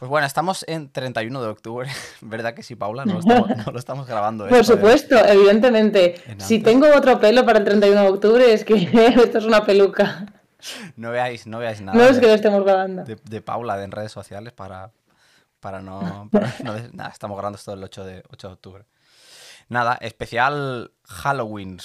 [0.00, 1.90] Pues bueno, estamos en 31 de octubre,
[2.22, 3.04] ¿verdad que sí, Paula?
[3.04, 4.48] No lo estamos, no lo estamos grabando.
[4.48, 6.14] Por supuesto, evidentemente.
[6.38, 8.76] Si tengo otro pelo para el 31 de octubre es que
[9.22, 10.24] esto es una peluca.
[10.96, 11.98] No veáis, no veáis nada.
[11.98, 13.04] No es que lo estemos grabando.
[13.04, 14.90] De, Paula en redes sociales para,
[15.60, 16.30] para no...
[16.94, 18.84] nada, estamos grabando esto el 8 de, 8 de octubre.
[19.68, 21.78] Nada, especial Halloween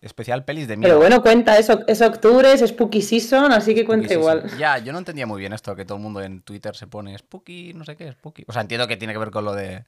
[0.00, 0.88] especial pelis de miedo.
[0.88, 4.50] Pero bueno, cuenta, eso, es octubre, es Spooky Season, así que cuenta igual.
[4.58, 7.16] Ya, yo no entendía muy bien esto, que todo el mundo en Twitter se pone
[7.16, 8.44] Spooky, no sé qué, Spooky.
[8.46, 9.84] O sea, entiendo que tiene que ver con lo de.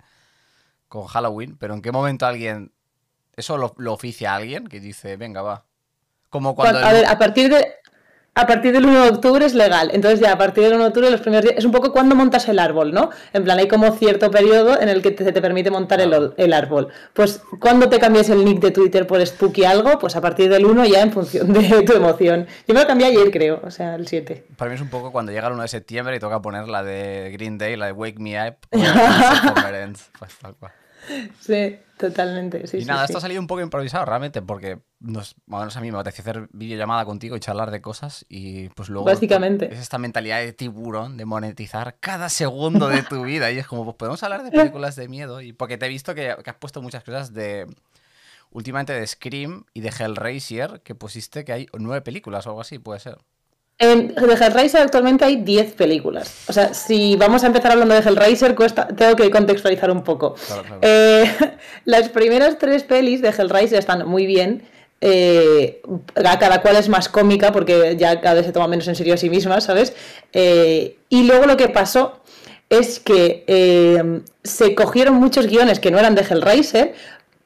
[0.89, 2.73] con Halloween, pero ¿en qué momento alguien.
[3.35, 4.67] ¿Eso lo, lo oficia alguien?
[4.67, 5.65] Que dice, venga, va.
[6.29, 6.79] Como cuando.
[6.79, 7.75] A ver, a partir de
[8.35, 9.91] a partir del 1 de octubre es legal.
[9.93, 11.57] Entonces ya a partir del 1 de octubre los primeros días...
[11.59, 13.11] Es un poco cuando montas el árbol, ¿no?
[13.33, 16.53] En plan, hay como cierto periodo en el que te, te permite montar el, el,
[16.53, 16.89] árbol.
[17.13, 20.65] Pues cuando te cambies el nick de Twitter por Spooky algo, pues a partir del
[20.65, 22.47] 1 ya en función de tu emoción.
[22.67, 24.47] Yo me lo cambié ayer, creo, o sea, el 7.
[24.57, 26.83] Para mí es un poco cuando llega el 1 de septiembre y toca poner la
[26.83, 28.57] de Green Day, la de Wake Me Up.
[30.19, 30.33] pues,
[31.41, 31.79] Sí.
[32.03, 32.79] Totalmente, sí.
[32.79, 35.99] Y nada, esto ha salido un poco improvisado realmente porque nos, bueno, a mí me
[35.99, 39.05] apetece hacer videollamada contigo y charlar de cosas y pues luego...
[39.05, 39.73] Básicamente.
[39.73, 43.85] Es esta mentalidad de tiburón de monetizar cada segundo de tu vida y es como,
[43.85, 46.57] pues podemos hablar de películas de miedo y porque te he visto que, que has
[46.57, 47.67] puesto muchas cosas de...
[48.55, 52.79] Últimamente de Scream y de Hellraiser, que pusiste que hay nueve películas o algo así,
[52.79, 53.17] puede ser.
[53.79, 56.45] En, de Hellraiser actualmente hay 10 películas.
[56.47, 60.37] O sea, si vamos a empezar hablando de Hellraiser, cuesta, tengo que contextualizar un poco.
[60.83, 61.25] Eh,
[61.85, 64.63] las primeras tres pelis de Hellraiser están muy bien.
[65.05, 65.83] Eh,
[66.15, 69.17] cada cual es más cómica porque ya cada vez se toma menos en serio a
[69.17, 69.95] sí misma, ¿sabes?
[70.33, 72.21] Eh, y luego lo que pasó
[72.71, 76.95] es que se cogieron muchos guiones que no eran de Hellraiser,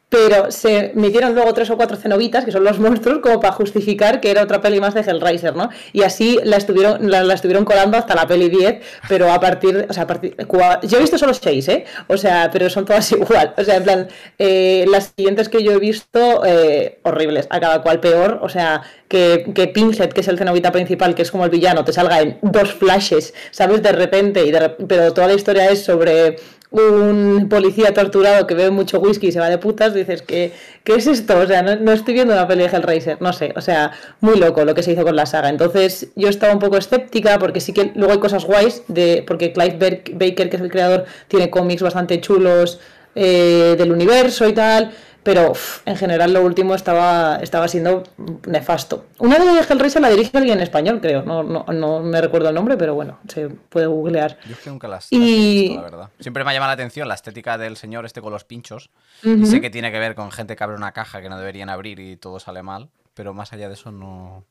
[0.08, 4.20] pero se metieron luego tres o cuatro cenobitas, que son los monstruos, como para justificar
[4.20, 5.68] que era otra peli más de Hellraiser, ¿no?
[5.92, 9.92] Y así la estuvieron, la, estuvieron colando hasta la peli 10, pero a partir, o
[9.92, 10.36] sea, a partir,
[10.82, 11.84] yo he visto solo seis, ¿eh?
[12.06, 15.72] O sea, pero son todas igual, o sea, en plan, eh, las siguientes que yo
[15.72, 20.28] he visto, eh, horribles, a cada cual peor, o sea, que, que Pinhead, que es
[20.28, 23.82] el cenobita principal, que es como el villano, te salga en dos flashes, ¿sabes?
[23.82, 24.52] De repente, y
[24.86, 26.36] pero toda la historia es sobre
[26.70, 30.52] un policía torturado que bebe mucho whisky y se va de putas, dices, ¿qué,
[30.84, 31.38] qué es esto?
[31.38, 34.64] O sea, no, estoy viendo una peli de Hellraiser, no sé, o sea, muy loco
[34.64, 35.48] lo que se hizo con la saga.
[35.48, 39.52] Entonces yo estaba un poco escéptica porque sí que luego hay cosas guays, de, porque
[39.52, 42.80] Clive Baker, que es el creador, tiene cómics bastante chulos
[43.14, 44.92] eh, del universo y tal,
[45.26, 45.54] pero
[45.84, 48.04] en general lo último estaba, estaba siendo
[48.46, 49.06] nefasto.
[49.18, 51.24] Una de Hellraiser la dirige alguien en español, creo.
[51.24, 54.38] No, no, no, me recuerdo el nombre, pero bueno, se puede googlear.
[54.46, 56.10] Yo es que nunca las, he visto, la verdad.
[56.20, 58.90] Siempre me ha llamado la atención la estética del señor este con los pinchos.
[59.24, 61.70] Y sé que tiene que ver con gente que abre una caja que no deberían
[61.70, 64.44] abrir y todo sale mal, pero más allá de eso no...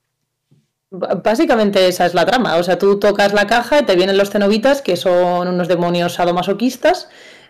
[0.91, 2.57] Básicamente esa es la trama.
[2.57, 6.15] O sea, tú tocas la caja y te vienen los cenobitas, que son unos demonios
[6.15, 7.07] sadomasoquistas,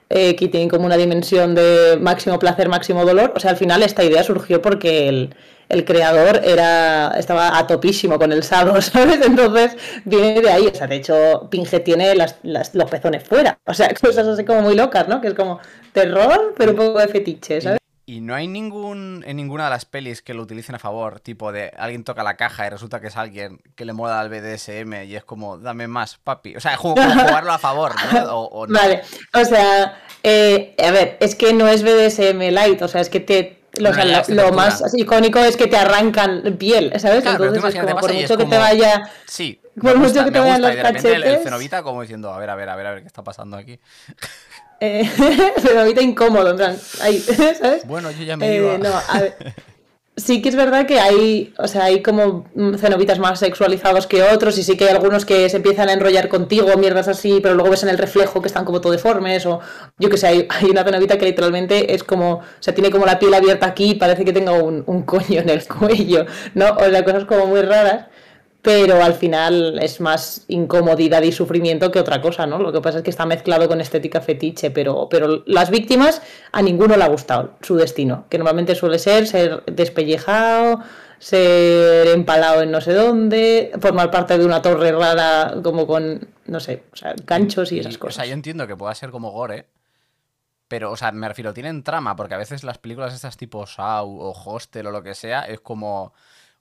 [0.09, 3.33] eh, que tienen como una dimensión de máximo placer, máximo dolor.
[3.35, 8.31] O sea, al final esta idea surgió porque el, creador era estaba a topísimo con
[8.31, 9.25] el sado, ¿sabes?
[9.25, 10.67] Entonces viene de ahí.
[10.67, 13.57] O sea, de hecho, Pinge tiene las, los pezones fuera.
[13.65, 15.21] O sea, cosas así como muy locas, ¿no?
[15.21, 15.59] Que es como
[15.91, 17.79] terror, pero un poco de fetiche, ¿sabes?
[18.07, 21.51] Y no hay ningún en ninguna de las pelis que lo utilicen a favor, tipo
[21.51, 25.05] de alguien toca la caja y resulta que es alguien que le mola al BDSM
[25.05, 26.55] y es como, dame más, papi.
[26.55, 28.35] O sea, jugarlo a favor, ¿no?
[28.35, 29.01] O, Vale,
[29.33, 33.19] o sea, eh, a ver, es que no es BDSM light, o sea, es que
[33.19, 33.61] te...
[33.77, 33.91] Lo,
[34.53, 37.25] más icónico es que te arrancan piel, ¿sabes?
[37.25, 39.11] Entonces es como, por mucho que te vaya...
[39.25, 41.05] Sí, por mucho que te vayan los cachetes...
[41.05, 43.23] El, el cenobita como diciendo, a ver, a ver, a ver, a ver, ¿qué está
[43.23, 43.79] pasando aquí?
[44.79, 45.09] Eh,
[45.63, 47.19] pero ahorita incómodo, en plan, ahí,
[47.59, 47.85] ¿sabes?
[47.87, 49.35] Bueno, yo ya me eh, No, a ver.
[50.17, 52.45] Sí que es verdad que hay, o sea, hay como
[52.77, 56.29] cenobitas más sexualizados que otros y sí que hay algunos que se empiezan a enrollar
[56.29, 59.59] contigo, mierdas así, pero luego ves en el reflejo que están como todo deformes o
[59.99, 63.05] yo que sé, hay, hay una cenobita que literalmente es como, o sea, tiene como
[63.05, 66.69] la piel abierta aquí y parece que tenga un, un coño en el cuello, ¿no?
[66.77, 68.05] O sea, cosas como muy raras
[68.65, 72.57] pero al final es más incomodidad y sufrimiento que otra cosa, ¿no?
[72.57, 76.63] Lo que pasa es que está mezclado con estética fetiche, pero, pero las víctimas a
[76.63, 80.79] ninguno le ha gustado su destino, que normalmente suele ser ser despellejado,
[81.19, 86.59] ser empalado en no sé dónde, formar parte de una torre rara como con, no
[86.59, 88.15] sé, o sea, ganchos y, esas cosas.
[88.15, 89.67] O sea, yo entiendo que pueda ser como gore,
[90.67, 94.09] pero, o sea, me refiero, tienen trama, porque a veces las películas estas tipo Saw
[94.09, 96.13] o Hostel o lo que sea, es como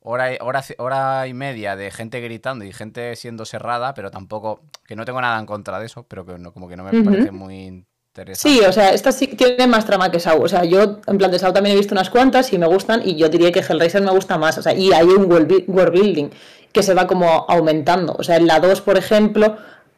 [0.04, 4.96] hora, hora, hora y media de gente gritando y gente siendo cerrada, pero tampoco, que
[4.96, 7.30] no tengo nada en contra de eso, pero que no, como que no me parece
[7.30, 8.34] muy interesante.
[8.48, 10.42] Sí, o sea, esta sí tiene más trama que Saw.
[10.42, 13.00] O sea, yo en plan de Saw también he visto unas cuantas y me gustan
[13.04, 14.58] y yo diría que Hellraiser me gusta más.
[14.58, 16.28] O sea, y hay un world building
[16.70, 18.14] que se va como aumentando.
[18.18, 19.56] O sea, en la 2, por ejemplo,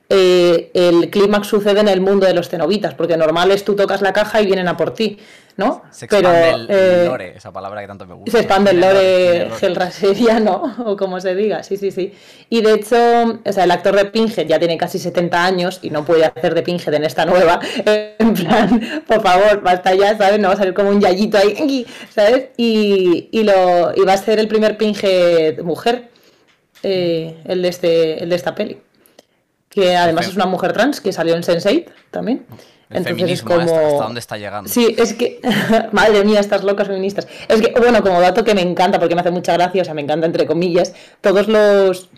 [0.08, 4.02] eh, el clímax sucede en el mundo de los cenobitas, porque normal es tú tocas
[4.02, 5.18] la caja y vienen a por ti,
[5.56, 5.82] ¿no?
[5.90, 8.30] Se expande el, eh, lore, esa palabra que tanto me gusta.
[8.30, 12.14] Se expande el lore hellraiseriano, o como se diga, sí, sí, sí.
[12.48, 12.96] Y de hecho,
[13.44, 16.54] o sea, el actor de Pinhead ya tiene casi 70 años y no puede hacer
[16.54, 17.58] de Pinhead en esta nueva.
[18.18, 20.40] En plan, por favor, basta ya, ¿sabes?
[20.40, 22.48] No va a salir como un yayito ahí, ¿sabes?
[22.56, 26.08] Y, y, lo, y va a ser el primer Pinhead mujer,
[26.82, 28.78] eh, el, de este, el de esta peli
[29.76, 32.46] que además es una mujer trans que salió en Sense8 también.
[32.88, 33.60] El Entonces es como...
[33.60, 34.70] ¿Hasta dónde está llegando?
[34.70, 35.38] Sí, es que...
[35.92, 37.28] Madre mía, estas locas feministas.
[37.46, 39.92] Es que, bueno, como dato que me encanta, porque me hace mucha gracia, o sea,
[39.92, 42.08] me encanta entre comillas, todos los...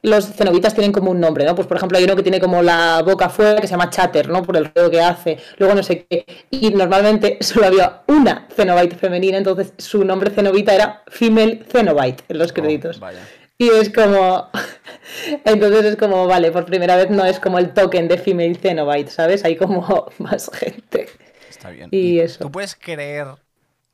[0.00, 1.54] Los cenobitas tienen como un nombre, ¿no?
[1.54, 4.28] Pues por ejemplo hay uno que tiene como la boca afuera que se llama Chatter,
[4.28, 4.42] ¿no?
[4.42, 5.38] Por el ruido que hace.
[5.56, 6.26] Luego no sé qué.
[6.50, 12.38] Y normalmente solo había una cenobite femenina, entonces su nombre cenobita era Female Cenobite en
[12.38, 13.00] los oh, créditos.
[13.00, 13.20] vaya.
[13.64, 14.50] Y es como.
[15.44, 19.10] Entonces es como, vale, por primera vez no es como el token de Female Cenobite,
[19.10, 19.44] ¿sabes?
[19.44, 21.08] Hay como más gente.
[21.48, 21.88] Está bien.
[21.90, 22.44] Y, eso.
[22.44, 23.28] ¿Tú puedes creer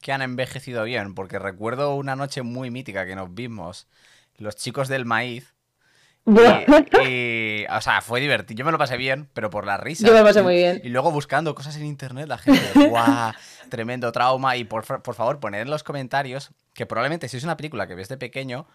[0.00, 1.14] que han envejecido bien?
[1.14, 3.86] Porque recuerdo una noche muy mítica que nos vimos,
[4.38, 5.54] los chicos del maíz.
[6.26, 8.58] Y, o sea, fue divertido.
[8.58, 10.06] Yo me lo pasé bien, pero por la risa.
[10.06, 10.80] Yo me pasé muy bien.
[10.84, 13.32] Y luego buscando cosas en internet, la gente, ¡guau!
[13.68, 14.56] Tremendo trauma.
[14.56, 17.94] Y por, por favor, poned en los comentarios que probablemente si es una película que
[17.94, 18.66] ves de pequeño,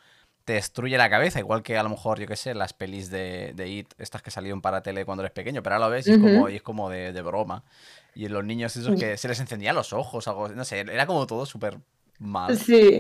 [0.46, 3.54] te destruye la cabeza, igual que a lo mejor, yo qué sé, las pelis de,
[3.56, 6.12] de It, estas que salieron para tele cuando eres pequeño, pero ahora lo ves y
[6.12, 7.64] es como, y es como de, de, broma.
[8.14, 11.26] Y los niños esos que se les encendían los ojos, algo, no sé, era como
[11.26, 11.80] todo súper
[12.20, 12.56] mal.
[12.58, 13.00] Sí.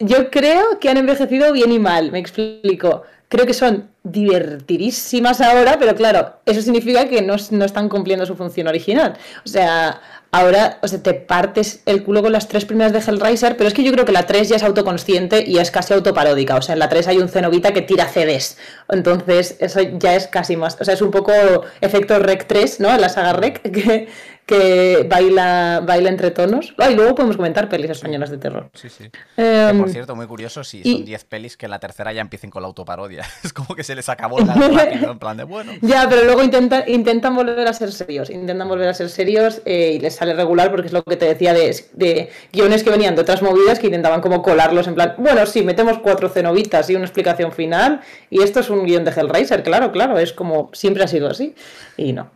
[0.00, 3.04] Yo creo que han envejecido bien y mal, me explico.
[3.28, 8.36] Creo que son divertidísimas ahora, pero claro, eso significa que no, no están cumpliendo su
[8.36, 9.18] función original.
[9.44, 13.56] O sea, ahora, o sea, te partes el culo con las tres primeras de Hellraiser,
[13.56, 16.56] pero es que yo creo que la 3 ya es autoconsciente y es casi autoparódica.
[16.56, 18.58] O sea, en la 3 hay un cenobita que tira CDs.
[18.88, 20.76] Entonces, eso ya es casi más.
[20.80, 21.32] O sea, es un poco
[21.80, 22.94] efecto Rec 3, ¿no?
[22.94, 24.08] En la saga Rec, que,
[24.46, 26.74] que baila, baila entre tonos.
[26.78, 28.70] y luego podemos comentar pelis españolas de terror.
[28.74, 29.10] Sí, sí.
[29.36, 32.62] Em, por cierto, muy curioso, si son 10 pelis que la tercera ya empiecen con
[32.62, 33.17] la autoparodia.
[33.44, 35.72] Es como que se les acabó la rápido, en plan de bueno.
[35.82, 38.30] Ya, pero luego intentan, intentan volver a ser serios.
[38.30, 41.26] Intentan volver a ser serios eh, y les sale regular porque es lo que te
[41.26, 45.14] decía de, de, guiones que venían de otras movidas que intentaban como colarlos en plan,
[45.18, 48.00] bueno, sí, metemos cuatro cenobitas y una explicación final
[48.30, 51.54] y esto es un guion de Hellraiser, claro, claro, es como siempre ha sido así.
[51.96, 52.30] Y no.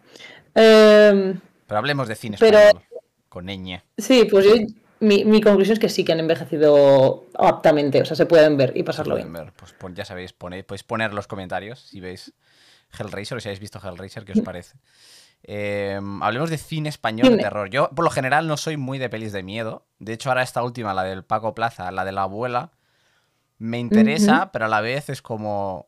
[0.54, 1.34] Eh,
[1.66, 2.82] pero hablemos de cine español,
[3.28, 3.80] con ñ.
[3.96, 4.46] Sí, pues
[5.02, 8.82] mi, conclusión es que sí que han envejecido aptamente, o sea, se pueden ver y
[8.84, 9.32] pasarlo bien.
[9.56, 12.32] Pues, pues, ya sabéis, podéis poner los comentarios si veis
[12.96, 14.76] Hellraiser o si habéis visto Hellraiser, ¿qué os parece?
[15.42, 17.68] Em, hablemos de cine español de terror.
[17.68, 19.86] Yo, por lo general, no soy muy de pelis de miedo.
[19.98, 22.70] De hecho, ahora esta última, la del Paco Plaza, la de la abuela,
[23.58, 25.86] me interesa, pero a la vez es como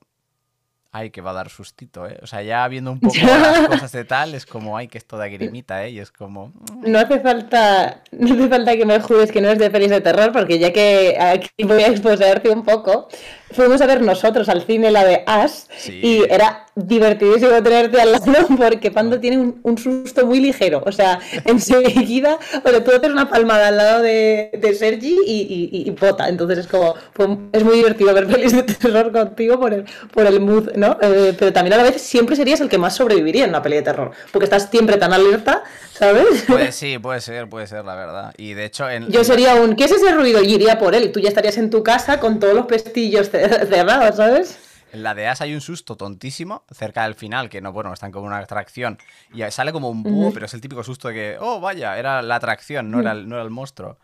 [0.94, 2.18] ay, que va a dar sustito, ¿eh?
[2.22, 5.04] O sea, ya viendo un poco las cosas de tal, es como, ay, que es
[5.04, 5.90] toda grimita, ¿eh?
[5.90, 6.48] Y es como...
[6.48, 6.92] Mm".
[6.92, 10.00] No hace falta, no hace falta que me jures que no es de pelis de
[10.00, 13.08] terror, porque ya que aquí voy a exposerte un poco,
[13.54, 18.46] fuimos a ver nosotros al cine la de Ash, y era divertidísimo tenerte al lado
[18.58, 20.82] porque Pando tiene un, susto muy ligero.
[20.84, 25.90] O sea, enseguida, bueno, tú hacer una palmada al lado de, de Sergi y, y,
[25.90, 26.28] bota.
[26.28, 30.26] Entonces es como, pues, es muy divertido ver pelis de terror contigo por el, por
[30.26, 30.96] el mood, ¿no?
[31.00, 33.76] Eh, pero también a la vez siempre serías el que más sobreviviría en una peli
[33.76, 35.62] de terror, porque estás siempre tan alerta,
[35.94, 36.44] ¿sabes?
[36.46, 38.34] Pues sí, puede ser, puede ser, la verdad.
[38.36, 40.42] Y de hecho, en, yo sería un, ¿qué es ese ruido?
[40.42, 41.12] Y iría por él.
[41.12, 44.58] Tú ya estarías en tu casa con todos los pestillos cerrados, ¿sabes?
[44.92, 48.12] En la de As hay un susto tontísimo cerca del final, que no, bueno, están
[48.12, 48.98] como una atracción
[49.32, 52.22] y sale como un búho, pero es el típico susto de que, oh, vaya, era
[52.22, 53.98] la atracción, no, era el, no era el monstruo.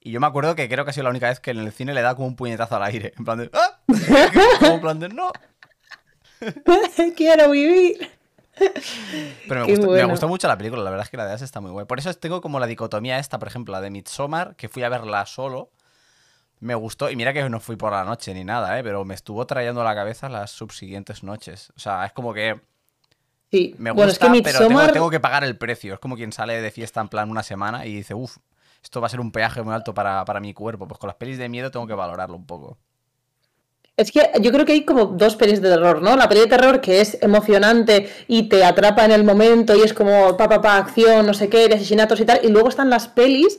[0.00, 1.72] Y yo me acuerdo que creo que ha sido la única vez que en el
[1.72, 3.80] cine le da como un puñetazo al aire, en plan de, ¡ah!
[4.60, 5.32] como en plan de, no.
[7.16, 8.17] Quiero vivir.
[9.48, 11.42] Pero me gustó, me gustó, mucho la película, la verdad es que la de As
[11.42, 11.86] está muy guay.
[11.86, 14.88] Por eso tengo como la dicotomía esta, por ejemplo, la de Midsommar, que fui a
[14.88, 15.70] verla solo
[16.60, 18.82] me gustó, y mira que no fui por la noche ni nada, ¿eh?
[18.82, 21.72] pero me estuvo trayendo a la cabeza las subsiguientes noches.
[21.76, 22.60] O sea, es como que.
[23.50, 25.94] Sí, me gusta, pero tengo, que pagar el precio.
[25.94, 28.36] Es como quien sale de fiesta en plan una semana y dice, uff,
[28.82, 30.86] esto va a ser un peaje muy alto para, para mi cuerpo.
[30.86, 32.76] Pues con las pelis de miedo tengo que valorarlo un poco.
[33.98, 36.16] Es que yo creo que hay como dos pelis de terror, ¿no?
[36.16, 39.92] La peli de terror que es emocionante y te atrapa en el momento y es
[39.92, 42.38] como pa, pa, pa, acción, no sé qué, de asesinatos y tal.
[42.44, 43.58] Y luego están las pelis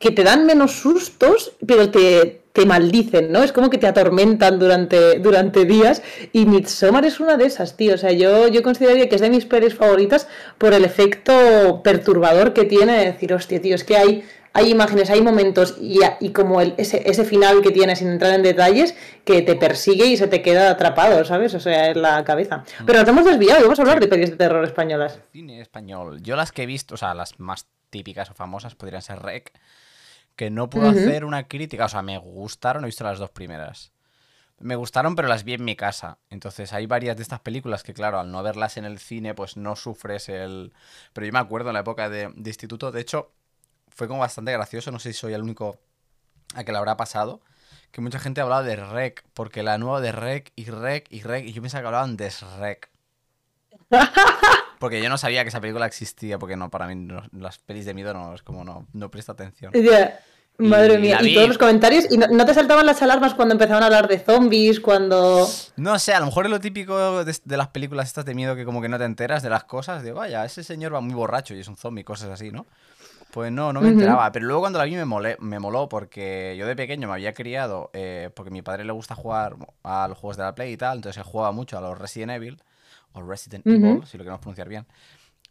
[0.00, 3.44] que te dan menos sustos, pero te, te maldicen, ¿no?
[3.44, 6.02] Es como que te atormentan durante, durante días.
[6.32, 7.94] Y Midsommar es una de esas, tío.
[7.94, 10.26] O sea, yo, yo consideraría que es de mis pelis favoritas
[10.58, 14.24] por el efecto perturbador que tiene de decir, hostia, tío, es que hay,
[14.56, 18.32] hay imágenes, hay momentos y, y como el, ese, ese, final que tiene sin entrar
[18.32, 21.54] en detalles que te persigue y se te queda atrapado, ¿sabes?
[21.54, 22.64] O sea, en la cabeza.
[22.80, 22.86] Mm.
[22.86, 25.20] Pero nos hemos desviado y vamos a hablar de pelis de terror españolas.
[25.30, 26.22] Cine español.
[26.22, 29.52] Yo las que he visto, o sea, las más típicas o famosas podrían ser Rec,
[30.36, 33.92] que no puedo hacer una crítica, o sea, me gustaron, he visto las dos primeras.
[34.58, 36.18] Me gustaron, pero las vi en mi casa.
[36.30, 39.56] Entonces hay varias de estas películas que, claro, al no verlas en el cine, pues
[39.58, 40.72] no sufres el...
[41.12, 43.32] Pero yo me acuerdo en la época de, instituto, de hecho,
[43.96, 45.80] fue como bastante gracioso, no sé si soy el único
[46.54, 47.40] a que le habrá pasado,
[47.90, 51.46] que mucha gente hablaba de Rec, porque la nueva de Rec y Rec y Rec,
[51.46, 52.90] y yo pensaba que hablaban de Shrek.
[54.78, 57.94] Porque yo no sabía que esa película existía, porque no, para mí las pelis de
[57.94, 59.72] miedo no, es como no, no presta atención.
[60.58, 63.86] Madre mía, y todos los comentarios, ¿y no, te saltaban las alarmas cuando empezaban a
[63.86, 65.46] hablar de zombies, cuando...?
[65.76, 68.64] No sé, a lo mejor es lo típico de, las películas estas de miedo que
[68.64, 71.54] como que no te enteras de las cosas, de vaya, ese señor va muy borracho
[71.54, 72.66] y es un zombie, cosas así, ¿no?
[73.36, 76.56] Pues no, no me enteraba, pero luego cuando la vi me, molé, me moló porque
[76.58, 80.08] yo de pequeño me había criado, eh, porque a mi padre le gusta jugar a
[80.08, 82.62] los juegos de la Play y tal, entonces él jugaba mucho a los Resident Evil,
[83.12, 84.86] o Resident Evil, si lo queremos pronunciar bien.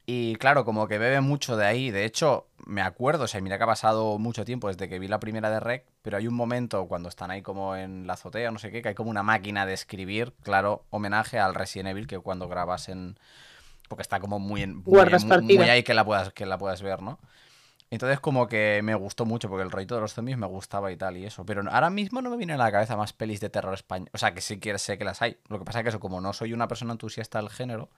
[0.07, 1.91] Y claro, como que bebe mucho de ahí.
[1.91, 5.07] De hecho, me acuerdo, o sea, mira que ha pasado mucho tiempo desde que vi
[5.07, 8.49] la primera de Rec, pero hay un momento cuando están ahí como en la azotea,
[8.49, 12.07] no sé qué, que hay como una máquina de escribir, claro, homenaje al Resident Evil
[12.07, 13.19] que cuando grabas en...
[13.87, 17.19] Porque está como muy, en, muy, ahí que la, puedas, que la puedas ver, ¿no?
[17.91, 20.97] Entonces como que me gustó mucho porque el rollito de los zombies me gustaba y
[20.97, 21.45] tal y eso.
[21.45, 24.09] Pero ahora mismo no me viene a la cabeza más pelis de terror español.
[24.13, 25.37] O sea, que sí que sé que las hay.
[25.47, 27.89] Lo que pasa es que eso, como no soy una persona entusiasta del género,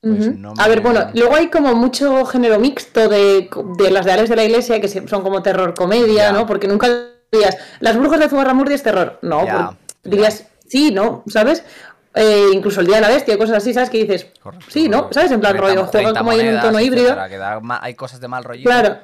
[0.00, 3.50] pues A ver, bueno, luego hay como mucho género mixto de,
[3.90, 6.46] las de de la Iglesia que son como terror comedia, ¿no?
[6.46, 6.88] Porque nunca
[7.32, 9.18] dirías, las brujas de Zugarramurdi es terror.
[9.22, 11.24] No, dirías, sí, ¿no?
[11.26, 11.64] ¿Sabes?
[12.14, 13.90] Eh, incluso el Día de la Bestia, cosas así, ¿sabes?
[13.90, 14.26] Que dices,
[14.68, 15.08] sí, ¿no?
[15.12, 15.30] ¿Sabes?
[15.30, 17.16] En plan rollo, juegan como ahí en un tono híbrido.
[17.80, 18.64] hay cosas de mal rollo.
[18.64, 18.98] Claro.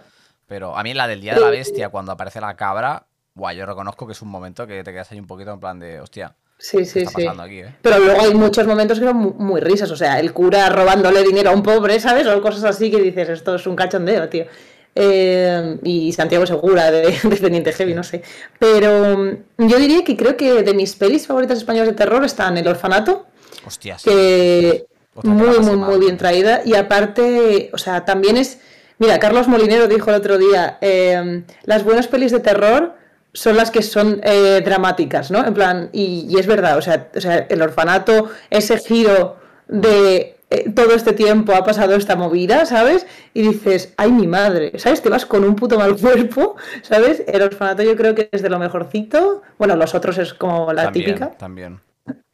[0.46, 3.66] Pero a mí la del Día de la Bestia, cuando aparece la cabra, guay, yo
[3.66, 6.34] reconozco que es un momento que te quedas ahí un poquito en plan de, hostia.
[6.58, 7.26] Sí, sí, sí.
[7.26, 7.74] Eh?
[7.82, 9.90] Pero luego hay muchos momentos que son muy, risas.
[9.90, 12.26] O sea, el cura robándole dinero a un pobre, ¿sabes?
[12.26, 14.46] O cosas así que dices, esto es un cachondeo, tío.
[14.94, 18.22] Eh, y Santiago Segura de, de Teniente Heavy, no sé.
[18.58, 22.56] Pero mm, yo diría que creo que de mis pelis favoritas españolas de terror están
[22.56, 23.26] El Orfanato.
[23.66, 24.86] Hostia, Que
[25.22, 26.62] muy, muy, muy bien traída.
[26.64, 28.58] Y aparte, o sea, también es.
[28.98, 32.94] Mira, Carlos Molinero dijo el otro día: eh, las buenas pelis de terror
[33.34, 35.44] son las que son eh, dramáticas, ¿no?
[35.44, 39.36] En plan, y, es verdad, o sea, o sea, el orfanato, ese giro
[39.66, 43.06] de eh, todo este tiempo ha pasado esta movida, ¿sabes?
[43.32, 45.02] Y dices, ay, mi madre, ¿sabes?
[45.02, 47.22] Te vas con un puto mal cuerpo, ¿sabes?
[47.26, 49.42] El orfanato yo creo que es de lo mejorcito.
[49.58, 51.30] Bueno, los otros es como la típica.
[51.32, 51.80] También.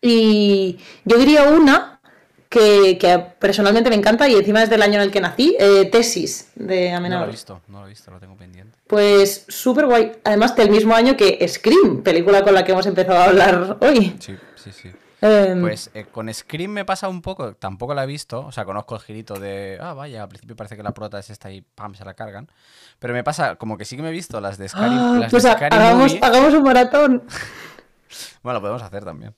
[0.00, 2.00] Y yo diría una
[2.50, 6.50] que, personalmente me encanta y encima es del año en el que nací, eh, Tesis
[6.56, 7.20] de Amenábar.
[7.20, 8.76] No lo he visto, no lo he visto, lo tengo pendiente.
[8.88, 10.12] Pues súper guay.
[10.24, 14.16] Además, del mismo año que Scream, película con la que hemos empezado a hablar hoy.
[14.18, 14.90] Sí, sí, sí.
[15.22, 18.64] Em, pues eh, con Scream me pasa un poco, tampoco la he visto, o sea,
[18.64, 21.60] conozco el girito de, ah, vaya, al principio parece que la prota es esta y
[21.60, 22.48] pam, se la cargan.
[22.98, 25.44] Pero me pasa como que sí que me he visto las de Scary, ah, pues
[25.44, 27.24] hagamos, hagamos un maratón.
[28.42, 29.34] bueno, lo podemos hacer también.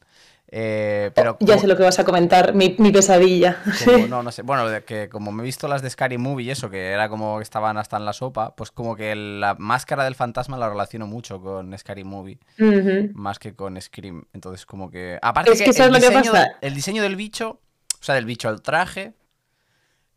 [0.54, 3.62] Eh, pero ya sé lo que vas a comentar, mi, pesadilla.
[4.10, 4.42] no, no sé.
[4.42, 7.38] Bueno, que como me he visto las de Scary Movie y eso, que era como
[7.38, 11.06] que estaban hasta en la sopa, pues como que la máscara del fantasma la relaciono
[11.06, 12.38] mucho con Scary Movie,
[13.14, 14.26] más que con Scream.
[14.34, 15.18] Entonces, como que.
[15.22, 17.60] Aparte, que, el, diseño, el diseño del bicho,
[17.98, 19.14] o sea, del bicho, el traje,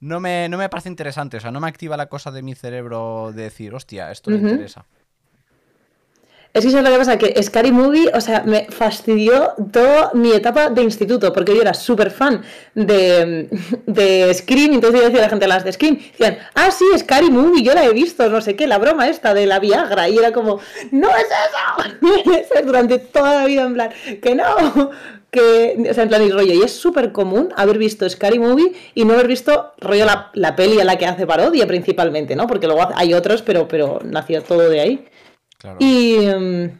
[0.01, 1.37] no me, no me parece interesante.
[1.37, 4.37] O sea, no me activa la cosa de mi cerebro de decir, hostia, esto me
[4.37, 4.85] interesa.
[6.55, 10.11] Es que eso es lo que pasa, que Scary Movie, o sea, me fastidió toda
[10.13, 12.43] mi etapa de instituto, porque yo era súper fan
[12.73, 13.49] de,
[13.85, 17.29] de Scream, entonces yo decía a la gente las de Scream, decían, ah, sí, Scary
[17.29, 20.17] Movie, yo la he visto, no sé qué, la broma esta de la Viagra, y
[20.17, 23.89] era como, no es eso, durante toda la vida, en plan,
[24.21, 24.91] que no,
[25.31, 28.71] que, o sea, en plan, y rollo, y es súper común haber visto Scary Movie
[28.93, 32.47] y no haber visto rollo la, la peli a la que hace parodia principalmente, ¿no?
[32.47, 35.05] Porque luego hay otros, pero, pero nació todo de ahí.
[35.79, 36.79] Y em,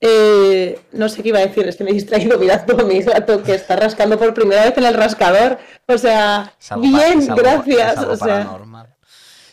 [0.00, 3.00] eh, no sé qué iba a decir, es que me he distraído mirando a mi
[3.00, 5.58] gato que está rascando por primera vez en el rascador.
[5.86, 7.98] O sea, bien, gracias.
[7.98, 8.58] o sea,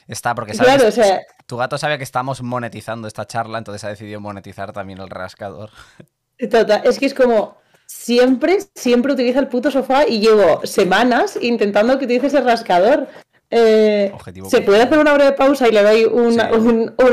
[0.08, 1.00] Está porque sabes,
[1.46, 5.70] tu gato sabe que estamos monetizando esta charla, entonces ha decidido monetizar también el rascador.
[6.52, 11.98] Total, es que es como siempre, siempre utiliza el puto sofá y llevo semanas intentando
[11.98, 13.08] que utilices el rascador.
[13.54, 14.14] Eh,
[14.48, 16.48] se puede hacer una breve pausa y le doy una,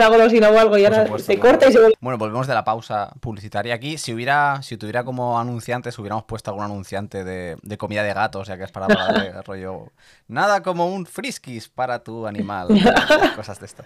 [0.09, 1.97] golosina o algo y ahora se corta y se vuelve.
[2.01, 3.99] Bueno, volvemos de la pausa publicitaria aquí.
[3.99, 8.57] Si hubiera, si tuviera como anunciantes, hubiéramos puesto algún anunciante de, comida de gatos, ya
[8.57, 9.91] que es para hablar de rollo.
[10.29, 12.69] Nada como un friskis para tu animal.
[13.37, 13.85] cosas de esto.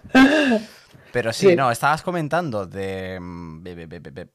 [1.10, 3.18] Pero sí, no, estabas comentando de.
[3.18, 3.64] Mm,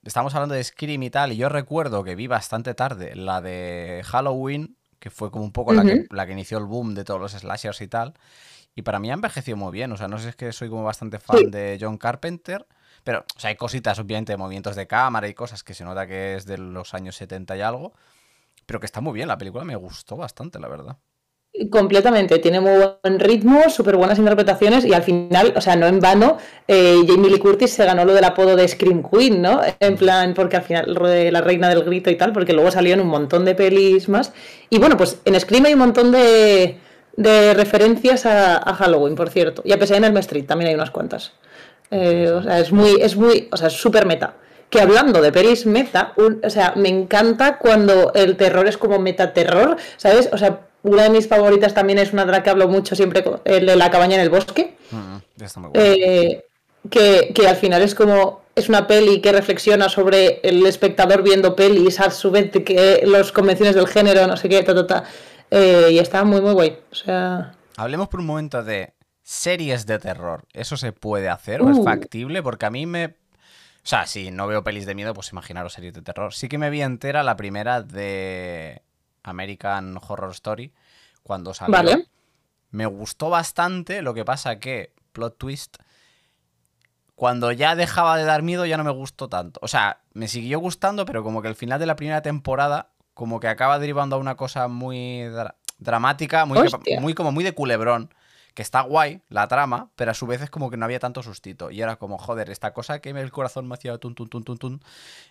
[0.04, 4.02] Estamos hablando de Scream y tal, y yo recuerdo que vi bastante tarde la de
[4.06, 7.20] Halloween que fue como un poco la, que, la que inició el boom de todos
[7.20, 8.14] los slashers y tal.
[8.76, 9.92] Y para mí ha envejecido muy bien.
[9.92, 12.68] O sea, no sé si es que soy como bastante fan de John Carpenter.
[13.04, 16.06] Pero, o sea, hay cositas, obviamente, de movimientos de cámara y cosas que se nota
[16.06, 17.94] que es de los años 70 y algo.
[18.66, 19.28] Pero que está muy bien.
[19.28, 20.98] La película me gustó bastante, la verdad.
[21.72, 26.00] Completamente, tiene muy buen ritmo, súper buenas interpretaciones y al final, o sea, no en
[26.00, 26.38] vano,
[26.68, 29.62] eh, Jamie Lee Curtis se ganó lo del apodo de Scream Queen, ¿no?
[29.80, 32.94] En plan, porque al final, de la reina del grito y tal, porque luego salió
[32.94, 34.34] en un montón de pelis más.
[34.70, 36.78] Y bueno, pues en Scream hay un montón de,
[37.16, 39.64] de referencias a, Halloween, por cierto.
[39.66, 41.34] Y a pesar de Elm Street también hay unas cuantas.
[41.90, 44.36] Eh, o sea, es muy, es muy, o sea, es súper meta.
[44.70, 49.34] Que hablando de pelis meta, o sea, me encanta cuando el terror es como meta
[49.34, 50.30] terror, ¿sabes?
[50.32, 53.24] O sea, una de mis favoritas también es una de la que hablo mucho siempre,
[53.46, 54.76] el de la cabaña en el bosque.
[54.92, 55.18] Mm,
[55.74, 56.44] eh,
[56.90, 58.48] que, al final es como.
[58.56, 63.32] Es una peli que reflexiona sobre el espectador viendo pelis, a su vez que las
[63.32, 65.04] convenciones del género, no sé qué, ta,
[65.52, 66.80] eh, y está muy, muy guay.
[66.92, 67.54] O sea.
[67.76, 70.46] Hablemos por un momento de series de terror.
[70.54, 71.84] ¿Eso se puede hacer o es uh.
[71.84, 72.42] factible?
[72.42, 73.06] Porque a mí me.
[73.06, 76.34] O sea, si no veo pelis de miedo, pues imaginaros series de terror.
[76.34, 78.82] Sí que me vi entera la primera de
[79.28, 80.74] American Horror Story,
[81.24, 81.98] cuando salió.
[82.70, 85.78] Me gustó bastante, lo que pasa que, plot twist,
[87.16, 89.60] cuando ya dejaba de dar miedo ya no me gustó tanto.
[89.64, 93.40] O sea, me siguió gustando, pero como que el final de la primera temporada, como
[93.40, 95.24] que acaba derivando a una cosa muy
[95.80, 96.60] dramática, muy,
[97.00, 98.14] muy, como muy de culebrón
[98.58, 101.22] que está guay la trama, pero a su vez es como que no había tanto
[101.22, 101.70] sustito.
[101.70, 104.58] Y era como, joder, esta cosa que el corazón me hacía tun, tun, tun, tun,
[104.58, 104.82] tun,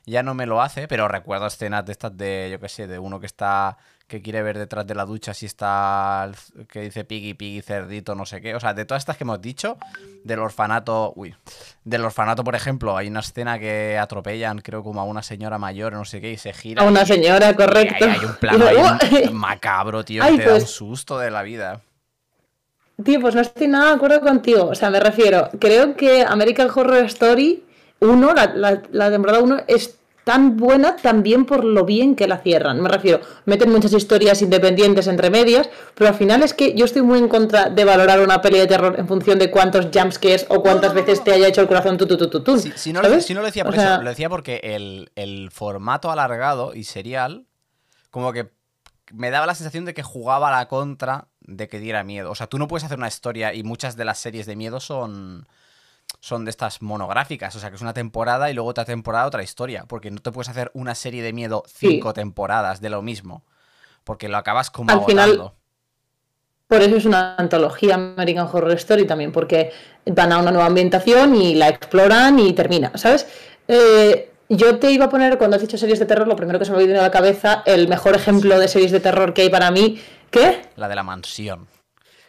[0.05, 3.01] ya no me lo hace, pero recuerdo escenas de estas de, yo qué sé, de
[3.01, 6.31] uno que está, que quiere ver detrás de la ducha si está,
[6.71, 8.55] que dice piggy, piggy, cerdito, no sé qué.
[8.55, 9.77] O sea, de todas estas que hemos dicho,
[10.23, 11.35] del orfanato, uy,
[11.83, 15.95] del orfanato, por ejemplo, hay una escena que atropellan, creo, como a una señora mayor,
[15.95, 16.85] no sé qué, y se gira.
[16.85, 18.05] A una señora, correcto.
[18.05, 18.67] hay un plano
[19.33, 21.83] macabro, tío, que te da un pues susto de la vida.
[23.05, 24.67] Tío, pues no estoy nada de acuerdo contigo.
[24.67, 27.63] O sea, me refiero, creo que American Horror Story
[28.01, 32.81] 1, la, temporada 1, es tan buena también por lo bien que la cierran.
[32.81, 37.03] Me refiero, meten muchas historias independientes entre medias, pero al final es que yo estoy
[37.03, 40.63] muy en contra de valorar una peli de terror en función de cuántos jumpscares o
[40.63, 43.65] cuántas veces te haya hecho el corazón tu, tu, tu, tu, si, no, lo decía
[43.65, 47.47] por eso, lo decía porque el, el formato alargado y serial,
[48.11, 48.56] como que
[49.13, 52.31] me daba la sensación de que jugaba a la contra de que diera miedo.
[52.31, 54.81] O sea, tú no puedes hacer una historia y muchas de las series de miedo
[54.81, 55.47] son
[56.21, 59.43] son de estas monográficas, o sea que es una temporada y luego otra temporada otra
[59.43, 63.45] historia, porque no te puedes hacer una serie de miedo cinco temporadas de lo mismo,
[64.05, 65.53] porque lo acabas como Al final,
[66.69, 69.73] por eso es una antología American Horror Story también, porque
[70.07, 73.27] van a una nueva ambientación y la exploran y termina, ¿sabes?
[73.69, 76.65] Eh, yo te iba a poner, cuando has dicho series de terror, lo primero que
[76.65, 79.43] se me ha venido a la cabeza, el mejor ejemplo de series de terror que
[79.43, 80.63] hay para mí ¿Qué?
[80.77, 81.67] La de la mansión.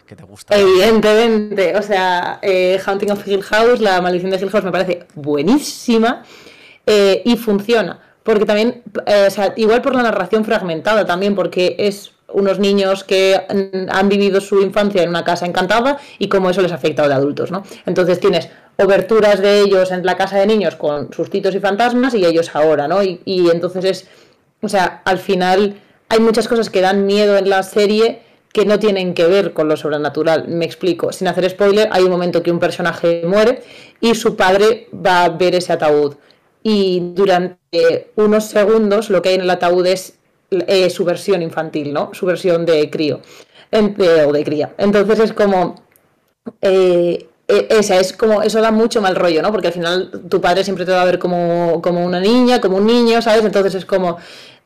[0.05, 0.55] Que te gusta.
[0.57, 1.75] Evidentemente.
[1.75, 6.23] O sea, eh, Haunting of Hill House, la maldición de Hill House me parece buenísima
[6.85, 7.99] eh, y funciona.
[8.23, 13.03] Porque también, eh, o sea, igual por la narración fragmentada también, porque es unos niños
[13.03, 13.41] que
[13.89, 17.15] han vivido su infancia en una casa encantada y cómo eso les afecta a los
[17.15, 17.63] adultos, ¿no?
[17.85, 22.25] Entonces tienes oberturas de ellos en la casa de niños con sustitos y fantasmas y
[22.25, 23.01] ellos ahora, ¿no?
[23.03, 24.07] Y, y entonces es,
[24.61, 28.21] o sea, al final hay muchas cosas que dan miedo en la serie
[28.53, 30.47] que no tienen que ver con lo sobrenatural.
[30.47, 31.11] Me explico.
[31.11, 33.61] Sin hacer spoiler, hay un momento que un personaje muere
[34.01, 36.15] y su padre va a ver ese ataúd.
[36.63, 40.16] Y durante unos segundos lo que hay en el ataúd es
[40.49, 42.11] eh, su versión infantil, ¿no?
[42.13, 43.21] Su versión de crío.
[43.71, 44.73] o de cría.
[44.77, 45.75] Entonces es como.
[46.61, 48.41] Eh, e, esa es como.
[48.41, 49.51] Eso da mucho mal rollo, ¿no?
[49.51, 52.77] Porque al final tu padre siempre te va a ver como, como una niña, como
[52.77, 53.43] un niño, ¿sabes?
[53.43, 54.17] Entonces es como.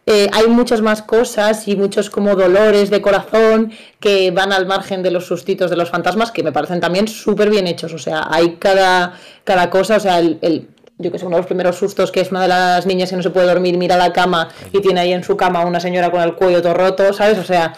[0.07, 5.03] Eh, hay muchas más cosas y muchos como dolores de corazón que van al margen
[5.03, 7.93] de los sustitos de los fantasmas que me parecen también súper bien hechos.
[7.93, 9.13] O sea, hay cada,
[9.43, 10.67] cada cosa, o sea, el,
[11.01, 13.15] yo que sé, uno de los primeros sustos que es una de las niñas que
[13.15, 16.11] no se puede dormir, mira la cama y tiene ahí en su cama una señora
[16.11, 17.37] con el cuello todo roto, ¿sabes?
[17.37, 17.73] O sea,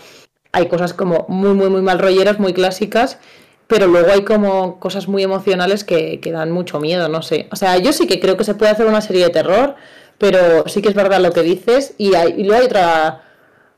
[0.51, 3.17] hay cosas como muy, muy, muy mal rolleras, muy clásicas,
[3.67, 7.47] pero luego hay como cosas muy emocionales que, que dan mucho miedo, no sé.
[7.51, 9.75] O sea, yo sí que creo que se puede hacer una serie de terror
[10.17, 13.23] pero sí que es verdad lo que dices y, hay, luego hay otra,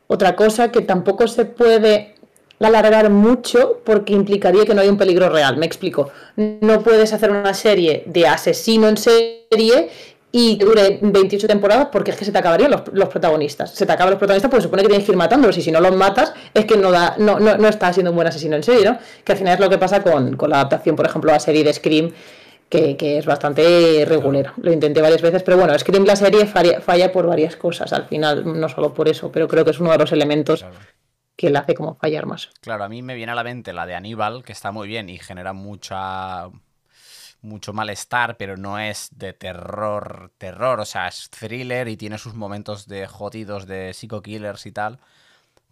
[0.07, 2.14] otra cosa que tampoco se puede...
[2.65, 5.57] alargar mucho porque implicaría que no hay un peligro real.
[5.57, 6.09] Me explico.
[6.35, 9.89] No puedes hacer una serie de asesino en serie
[10.37, 13.71] y que dure 28 temporadas porque es que se te acabarían los, protagonistas.
[13.71, 15.71] Se te acaban los protagonistas porque se supone que tienes que ir matándolos y si
[15.71, 18.57] no los matas es que no, da, no, no, no estás siendo un buen asesino
[18.57, 18.97] en serie, ¿no?
[19.23, 21.63] Que al final es lo que pasa con, la adaptación, por ejemplo, a la serie
[21.63, 22.11] de Scream,
[22.67, 24.51] que, es bastante regular.
[24.57, 28.43] Lo intenté varias veces, pero bueno, Scream la serie falla, por varias cosas al final,
[28.59, 30.65] no solo por eso, pero creo que es uno de los elementos
[31.35, 32.49] que la hace como fallar más.
[32.61, 35.09] Claro, a mí me viene a la mente la de Aníbal, que está muy bien
[35.09, 36.49] y genera mucha
[37.41, 42.33] mucho malestar, pero no es de terror, terror, o sea, es thriller y tiene sus
[42.33, 44.99] momentos de jodidos de psycho killers y tal,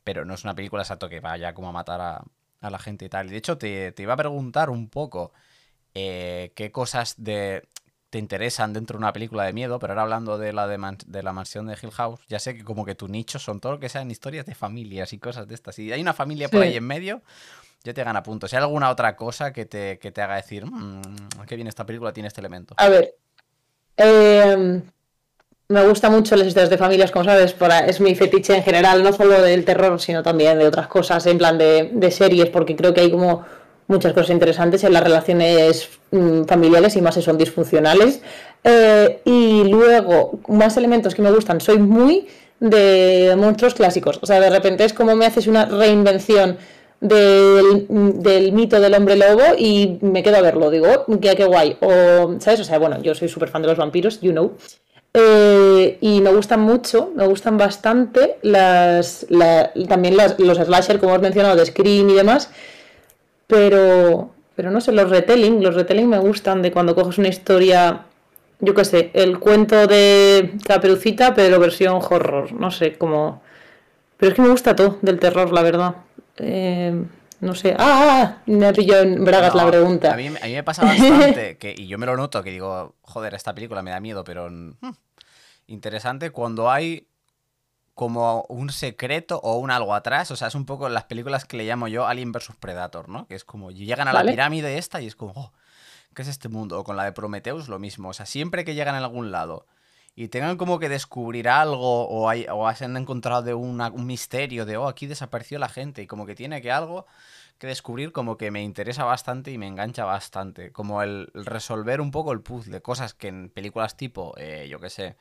[0.04, 2.24] pero no es una película exacto que vaya como a matar a,
[2.70, 3.30] la gente y tal.
[3.30, 5.34] De hecho, te, iba a preguntar un poco
[5.96, 7.68] eh, qué cosas de,
[8.14, 11.24] te interesan dentro de una película de miedo, pero ahora hablando de la, de, de,
[11.24, 13.80] la mansión de Hill House, ya sé que como que tu nicho son todo lo
[13.80, 15.74] que sean historias de familias y cosas de estas.
[15.74, 17.24] Si hay una familia por ahí en medio,
[17.84, 18.52] ya te gana puntos.
[18.52, 21.02] Si hay alguna otra cosa que te, te haga decir, mmm,
[21.48, 22.76] qué bien esta película tiene este elemento.
[22.78, 23.16] A ver,
[23.98, 24.84] em,
[25.70, 27.56] me gusta mucho las historias de familias, como sabes,
[27.88, 31.40] es mi fetiche en general, no solo del terror, sino también de otras cosas, en
[31.40, 33.44] plan de, series, porque creo que hay como
[33.88, 38.22] muchas cosas interesantes en las relaciones mm, familiares y más si son disfuncionales.
[38.64, 42.28] Eh, y luego, más elementos que me gustan, soy muy
[42.60, 46.58] de monstruos clásicos, o sea, de repente es como me haces una reinvención
[47.04, 50.70] del, mito del hombre lobo y me quedo a verlo.
[50.70, 51.78] Digo, oh, qué, qué guay.
[51.82, 52.62] O, ¿sabes?
[52.62, 54.54] O sea, bueno, yo soy súper fan de los vampiros, you know.
[55.14, 59.28] Eh, y me gustan mucho, me gustan bastante las,
[59.88, 62.50] también los slasher, como has mencionado, de Scream y demás.
[63.48, 68.06] Pero, pero no sé, los retelling, los retelling me gustan de cuando coges una historia,
[68.60, 73.42] yo qué sé, el cuento de Caperucita, pero versión horror, no sé, como...
[74.18, 75.96] Pero es que me gusta todo del terror, la verdad.
[76.38, 77.04] Eh,
[77.44, 77.76] no sé.
[77.78, 77.78] ¡Ah!
[77.80, 80.14] ah, ah me pilló en bragas la pregunta.
[80.14, 83.54] A mí, me pasa bastante, que, y yo me lo noto, que digo, joder, esta
[83.54, 84.92] película me da miedo, pero hmm,
[85.68, 87.08] interesante cuando hay
[87.94, 90.32] como un secreto o un algo atrás.
[90.32, 93.28] O sea, es un poco las películas que le llamo yo Alien vs Predator, ¿no?
[93.28, 95.54] Que es como llegan a la pirámide esta y es como, oh,
[96.14, 96.80] ¿qué es este mundo?
[96.80, 98.10] O con la de Prometheus lo mismo.
[98.10, 99.68] O sea, siempre que llegan a algún lado
[100.16, 104.78] y tengan como que descubrir algo o, hay, o han encontrado de un misterio de,
[104.78, 107.06] oh, aquí desapareció la gente y como que tiene que algo
[107.58, 110.72] que descubrir como que me interesa bastante y me engancha bastante.
[110.72, 114.90] Como el, resolver un poco el puzzle, cosas que en películas tipo, eh, yo qué
[114.90, 115.16] sé,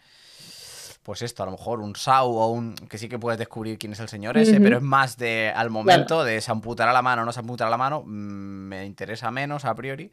[1.02, 2.74] pues esto, a lo mejor un Sau o un.
[2.74, 5.70] que sí que puedes descubrir quién es el señor ese, pero es más de al
[5.70, 9.30] momento de se amputará la mano o no se amputará la mano, mm, me interesa
[9.30, 10.12] menos a priori.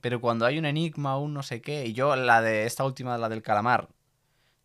[0.00, 2.84] Pero cuando hay un enigma o un no sé qué, y yo la de esta
[2.84, 3.88] última, la del calamar,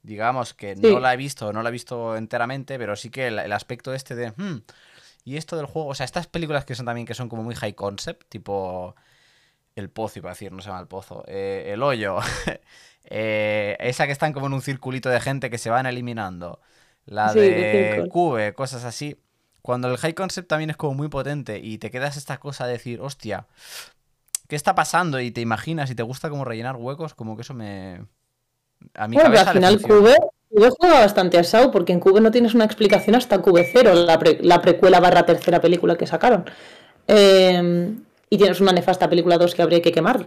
[0.04, 3.52] digamos que no la he visto, no la he visto enteramente, pero sí que el,
[3.52, 4.32] aspecto este de...
[4.32, 4.62] Hmm,
[5.24, 7.56] y esto del juego, o sea, estas películas que son también que son como muy
[7.56, 8.96] high concept, tipo
[9.76, 12.18] El Pozo, iba a decir, no se llama El Pozo, eh, El Hoyo,
[13.06, 16.60] eh, esa que están como en un circulito de gente que se van eliminando,
[17.06, 19.18] la de Cube, cosas así.
[19.62, 22.74] Cuando el high concept también es como muy potente y te quedas esta cosa de
[22.74, 23.48] decir, hostia,
[24.48, 25.20] ¿qué está pasando?
[25.20, 28.02] Y te imaginas y te gusta como rellenar huecos, como que eso me,
[28.96, 30.16] a mi bueno, al final Cube,
[30.50, 35.00] juega bastante a porque en Cube no tienes una explicación hasta Cube Cero, la, precuela
[35.00, 36.46] barra tercera película que sacaron.
[37.08, 40.26] Em, y tienes una nefasta película 2 que habría que quemar.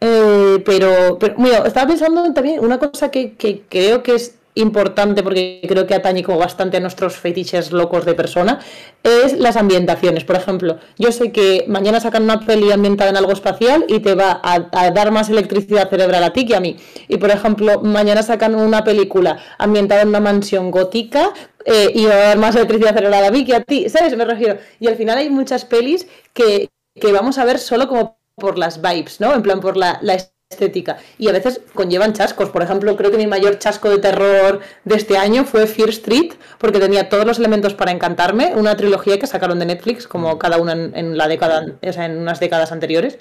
[0.00, 5.60] Eh, pero, mira, estaba pensando también una cosa que, que creo que es importante porque
[5.68, 8.58] creo que atañe como bastante a nuestros fetiches locos de persona,
[9.02, 10.24] es las ambientaciones.
[10.24, 14.14] Por ejemplo, yo sé que mañana sacan una peli ambientada en algo espacial y te
[14.14, 16.76] va a, dar más electricidad cerebral a ti que a mí.
[17.08, 21.32] Y por ejemplo, mañana sacan una película ambientada en una mansión gótica
[21.64, 23.88] eh, y va a dar más electricidad cerebral a mí que a ti.
[23.90, 24.16] ¿Sabes?
[24.16, 24.58] Me refiero.
[24.80, 26.70] Y al final hay muchas pelis que,
[27.12, 29.34] vamos a ver solo como por las vibes, ¿no?
[29.34, 30.16] En plan, por la, la
[30.48, 30.98] estética.
[31.18, 32.50] Y a veces conllevan chascos.
[32.50, 36.34] Por ejemplo, creo que mi mayor chasco de terror de este año fue Fear Street,
[36.58, 38.54] porque tenía todos los elementos para encantarme.
[38.54, 40.38] Una trilogía que sacaron de Netflix, como mm.
[40.38, 43.18] cada una en, la década, o sea, en unas décadas anteriores.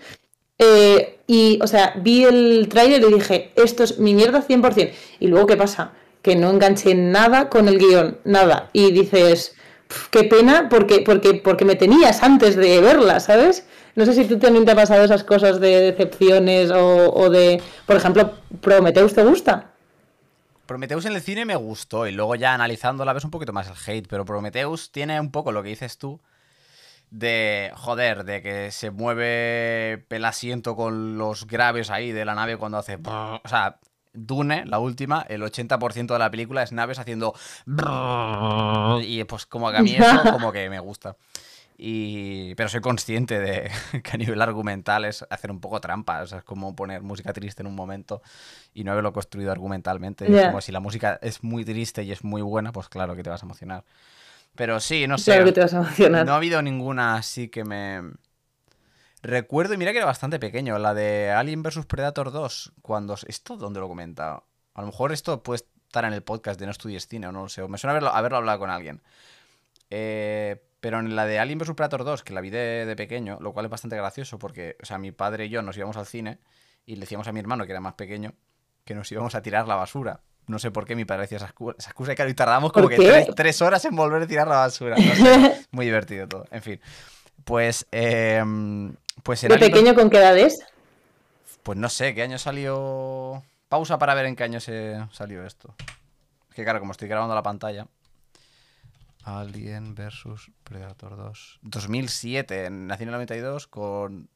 [0.60, 4.92] Eh, y, o sea, vi el tráiler y dije, esto es mi mierda 100%.
[5.20, 5.94] Y luego, ¿qué pasa?
[6.22, 8.70] Que no enganché nada con el guion, nada.
[8.72, 9.55] Y dices,
[10.12, 13.68] qué pena, porque, porque, porque me tenías antes de verla, ¿sabes?
[13.96, 17.96] No sé si tú también te ha pasado esas cosas de decepciones o, de, por
[17.96, 19.72] ejemplo, Prometheus te gusta.
[20.66, 23.68] Prometheus en el cine me gustó y luego ya analizando la ves un poquito más
[23.68, 26.20] el hate, pero Prometheus tiene un poco lo que dices tú
[27.12, 32.78] de, joder, de que se mueve pelasiento con los graves ahí de la nave cuando
[32.78, 32.98] hace...
[33.06, 33.80] O sea,
[34.16, 37.34] Dune, la última, el 80% de la película es naves haciendo...
[39.02, 41.16] Y pues como que a mí eso como que me gusta.
[41.78, 42.56] Y...
[42.56, 43.70] Pero soy consciente de
[44.04, 46.22] que a nivel argumental es hacer un poco trampa.
[46.22, 48.22] O sea, es como poner música triste en un momento
[48.74, 50.26] y no haberlo construido argumentalmente.
[50.26, 53.30] Como si la música es muy triste y es muy buena, pues claro que te
[53.30, 53.84] vas a emocionar.
[54.56, 55.32] Pero sí, no sé.
[55.32, 56.26] Claro que te vas a emocionar.
[56.26, 58.02] No ha habido ninguna así que me.
[59.26, 62.74] Recuerdo, y mira que era bastante pequeño, la de Alien vs Predator 2.
[62.84, 63.16] Cuando.
[63.28, 64.46] ¿Esto dónde lo he comentado?
[64.76, 67.42] A lo mejor esto puede estar en el podcast de No Estudies Cine o no
[67.42, 67.68] lo sé.
[67.68, 69.02] me suena haberlo, haberlo hablado con alguien.
[69.90, 73.52] Eh, pero en la de Alien vs Predator 2, que la vi de, pequeño, lo
[73.52, 76.38] cual es bastante gracioso porque, o sea, mi padre y yo nos íbamos al cine
[76.86, 78.36] y le decíamos a mi hermano, que era más pequeño,
[78.84, 80.22] que nos íbamos a tirar la basura.
[80.46, 83.28] No sé por qué mi padre decía esa excusa, y claro, y tardamos como que
[83.36, 84.96] tres, horas en volver a tirar la basura.
[85.72, 86.46] muy divertido todo.
[86.52, 86.80] En fin.
[87.44, 90.60] Pues, em, pues ¿De pequeño con qué edad es?
[91.64, 93.44] Pues no sé, ¿qué año salió?
[93.70, 95.76] Pausa para ver en qué año se salió esto.
[96.50, 97.88] Es que claro, como estoy grabando la pantalla.
[99.24, 101.60] Alien vs Predator 2.
[101.64, 104.30] 2007, nací en el 92 con...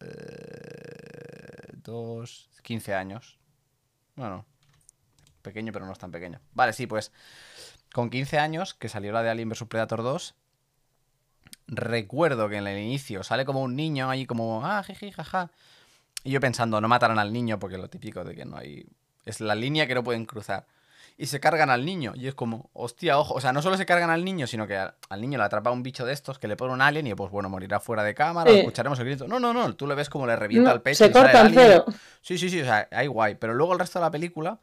[0.00, 3.38] Eh, dos, 15 años.
[4.14, 4.46] Bueno,
[5.42, 6.40] pequeño pero no es tan pequeño.
[6.52, 7.12] Vale, sí, pues
[7.92, 10.34] con 15 años, que salió la de Alien vs Predator 2,
[11.68, 15.50] recuerdo que en el inicio sale como un niño ahí como, ah, jeje, jaja.
[16.24, 18.86] Y yo pensando, no matarán al niño porque lo típico de que no hay...
[19.24, 20.66] Es la línea que no pueden cruzar
[21.18, 22.12] y se cargan al niño.
[22.14, 23.34] Y es como, hostia, ojo.
[23.34, 25.82] O sea, no solo se cargan al niño, sino que al, niño le atrapa un
[25.82, 28.50] bicho de estos que le pone un alien y pues bueno, morirá fuera de cámara,
[28.52, 29.26] escucharemos el grito.
[29.26, 31.04] No, no, no, tú le ves como le revienta el pecho.
[31.04, 31.84] Se corta el cero.
[32.22, 33.34] Sí, sí, sí, o sea, hay guay.
[33.34, 34.60] Pero luego el resto de la película,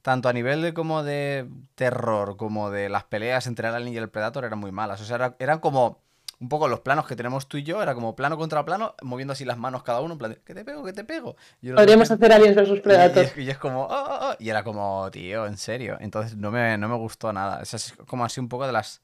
[0.00, 3.98] tanto a nivel de como de terror, como de las peleas entre el alien y
[3.98, 5.02] el predator, eran muy malas.
[5.02, 6.00] O sea, eran como
[6.40, 9.32] un poco los planos que tenemos tú y yo, era como plano contra plano, moviendo
[9.32, 10.82] así las manos cada uno, en plan, ¿qué te pego?
[10.82, 11.36] ¿Qué te pego?
[11.74, 13.26] Podríamos hacer Aliens vs Predator.
[13.36, 15.98] Y, es, como, oh, oh, oh", y era como, tío, en serio.
[16.00, 17.60] Entonces no me, no me gustó nada.
[17.62, 19.02] es como así un poco de las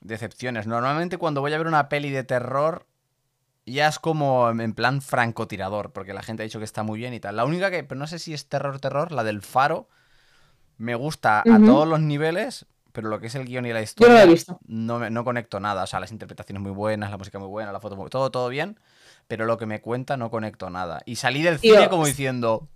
[0.00, 0.66] decepciones.
[0.66, 2.86] Normalmente cuando voy a ver una peli de terror,
[3.64, 7.14] ya es como en plan francotirador, porque la gente ha dicho que está muy bien
[7.14, 7.36] y tal.
[7.36, 9.88] La única que, pero no sé si es terror, terror, la del faro,
[10.78, 12.66] me gusta a todos los niveles,
[13.00, 14.12] pero lo que es el guion y la historia.
[14.12, 14.60] no lo he visto.
[14.66, 15.84] No, no conecto nada.
[15.84, 18.10] O sea, las interpretaciones muy buenas, la música muy buena, la foto muy.
[18.10, 18.78] Todo, todo bien.
[19.26, 21.00] Pero lo que me cuenta no conecto nada.
[21.06, 22.68] Y salí del cine como diciendo.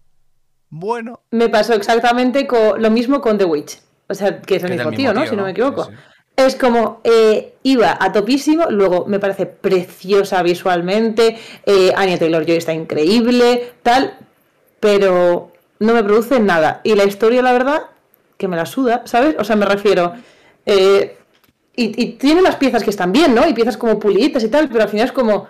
[0.70, 1.20] Bueno.
[1.30, 3.80] Me pasó exactamente con, lo mismo con The Witch.
[4.08, 5.26] O sea, que es el, mismo, tío, ¿no?
[5.26, 5.88] Si no me equivoco.
[6.36, 12.72] Es como, eh, iba a topísimo, luego me parece preciosa visualmente, eh, Anya Taylor-Joy está
[12.72, 14.18] increíble, tal,
[14.80, 16.80] pero no me produce nada.
[16.82, 17.82] Y la historia, la verdad,
[18.36, 19.36] que me la suda, ¿sabes?
[19.38, 20.14] O sea, me refiero.
[20.66, 21.18] Eh,
[21.76, 23.46] y, tiene las piezas que están bien, ¿no?
[23.48, 25.48] Y piezas como puliditas y tal, pero al final es como.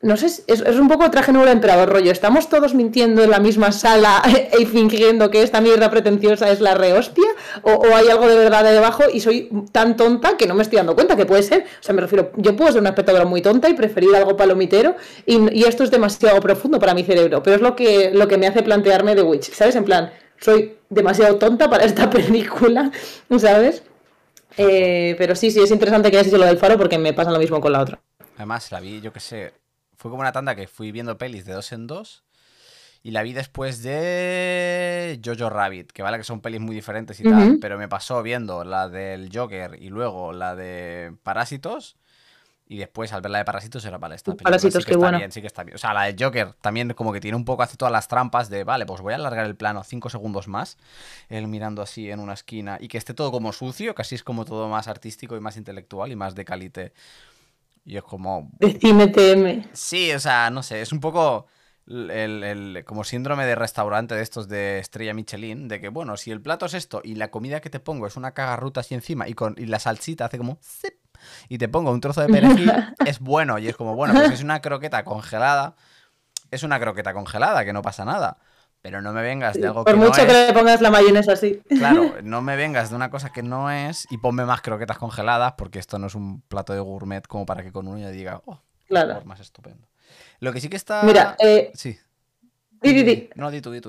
[0.00, 2.12] No sé, es, un poco traje nuevo emperador, rollo.
[2.12, 4.22] Estamos todos mintiendo en la misma sala
[4.58, 7.28] y fingiendo que esta mierda pretenciosa es la rehostia,
[7.62, 10.62] o, o hay algo de verdad de debajo y soy tan tonta que no me
[10.62, 11.64] estoy dando cuenta que puede ser.
[11.80, 14.94] O sea, me refiero, yo puedo ser una espectadora muy tonta y preferir algo palomitero,
[15.26, 18.38] y, y, esto es demasiado profundo para mi cerebro, pero es lo que, lo que
[18.38, 19.74] me hace plantearme The Witch, ¿sabes?
[19.74, 22.90] En plan, soy demasiado tonta para esta película,
[23.38, 23.82] ¿sabes?
[24.56, 27.30] Eh, pero sí, sí, es interesante que hayas dicho lo del faro porque me pasa
[27.30, 28.00] lo mismo con la otra.
[28.36, 29.52] Además, la vi, yo qué sé,
[29.96, 32.24] fue como una tanda que fui viendo pelis de dos en dos
[33.02, 37.24] y la vi después de Jojo Rabbit, que vale que son pelis muy diferentes y
[37.24, 41.96] tal, pero me pasó viendo la del Joker y luego la de Parásitos
[42.70, 45.16] y después, al ver la de Parásitos, era vale, esta Parásitos, sí que bueno.
[45.16, 45.76] Bien, sí que está bien.
[45.76, 48.50] O sea, la de Joker también como que tiene un poco, hace todas las trampas
[48.50, 50.76] de, vale, pues voy a alargar el plano cinco segundos más,
[51.30, 54.44] él mirando así en una esquina, y que esté todo como sucio, casi es como
[54.44, 56.92] todo más artístico y más intelectual y más de calite.
[57.86, 58.50] Y es como...
[58.58, 59.70] Decime TM.
[59.72, 61.46] Sí, o sea, no sé, es un poco...
[61.86, 66.42] El, como síndrome de restaurante de estos de estrella Michelin, de que, bueno, si el
[66.42, 69.32] plato es esto y la comida que te pongo es una cagarruta así encima y,
[69.32, 70.58] con, y la salsita hace como
[71.48, 72.72] y te pongo un trozo de perejil,
[73.06, 73.58] es bueno.
[73.58, 75.76] Y es como, bueno, pues es una croqueta congelada.
[76.50, 78.38] Es una croqueta congelada, que no pasa nada.
[78.80, 80.02] Pero no me vengas de algo que no es.
[80.02, 81.60] Por mucho que le pongas la mayonesa así.
[81.68, 85.54] Claro, no me vengas de una cosa que no es y ponme más croquetas congeladas,
[85.58, 88.40] porque esto no es un plato de gourmet como para que con uno ya diga,
[88.46, 89.20] oh, claro.
[89.24, 89.88] más estupendo.
[90.40, 91.02] Lo que sí que está.
[91.02, 91.72] Mira, eh...
[91.74, 91.98] sí.
[92.80, 93.30] Di, di, di.
[93.34, 93.80] No, di tú, di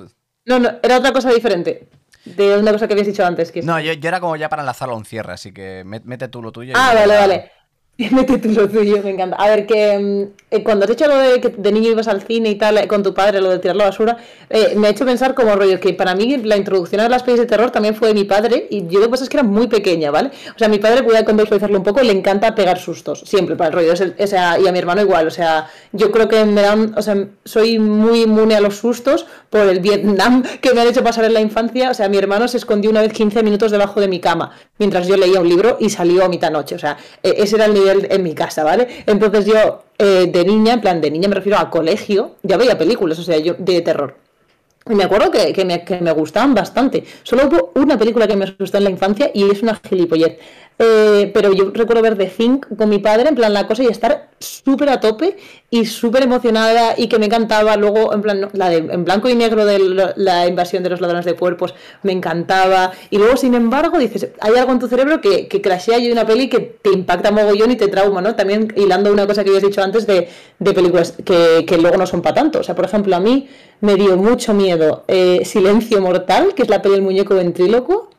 [0.45, 1.87] No, no, era otra cosa diferente.
[2.35, 3.51] De una cosa que habías dicho antes.
[3.51, 6.27] Que no, yo, yo, era como ya para enlazarlo a un cierre, así que mete
[6.27, 6.73] tú lo tuyo.
[6.75, 7.51] Ah, vale, vale.
[8.11, 9.35] Mete tú lo tuyo, me encanta.
[9.35, 12.21] A ver, que mm, eh, cuando has hecho lo de que de niño ibas al
[12.21, 14.15] cine y tal, eh, con tu padre, lo de tirar la basura,
[14.49, 17.41] eh, me ha hecho pensar como rollo que para mí la introducción a las pelis
[17.41, 19.43] de terror también fue de mi padre y yo lo que pasa es que era
[19.43, 20.31] muy pequeña, ¿vale?
[20.55, 23.73] O sea, mi padre, a contextualizarlo un poco, le encanta pegar sustos, siempre para el
[23.73, 23.91] rollo.
[23.91, 27.01] o sea, y a mi hermano igual, o sea, yo creo que me dan, o
[27.01, 31.25] sea, soy muy inmune a los sustos por el Vietnam que me han hecho pasar
[31.25, 31.91] en la infancia.
[31.91, 35.05] O sea, mi hermano se escondió una vez 15 minutos debajo de mi cama mientras
[35.07, 36.75] yo leía un libro y salió a mitad noche.
[36.75, 39.03] O sea, ese era el nivel En mi casa, ¿vale?
[39.05, 42.77] Entonces yo, eh, de niña, en plan, de niña me refiero a colegio, ya veía
[42.77, 44.15] películas, o sea, yo de terror.
[44.89, 47.03] Y me acuerdo que, que, me, que, me, gustaban bastante.
[47.23, 50.39] Solo hubo una película que me asustó en la infancia y es una gilipollez.
[50.79, 53.87] Eh, pero yo recuerdo ver The Think con mi padre, en plan la cosa, y
[53.87, 55.37] estar súper a tope
[55.69, 57.75] y súper emocionada y que me encantaba.
[57.77, 61.25] Luego, en plan, la de, en blanco y negro de la invasión de los ladrones
[61.25, 62.91] de cuerpos, me encantaba.
[63.09, 66.25] Y luego, sin embargo, dices, hay algo en tu cerebro que, que crashea y una
[66.25, 68.35] peli que te impacta mogollón y te trauma, ¿no?
[68.35, 72.07] También hilando una cosa que habías dicho antes de, de películas que, que, luego no
[72.07, 72.59] son para tanto.
[72.59, 73.49] O sea, por ejemplo, a mí
[73.81, 78.09] me dio mucho miedo eh, Silencio Mortal, que es la peli del muñeco ventríloco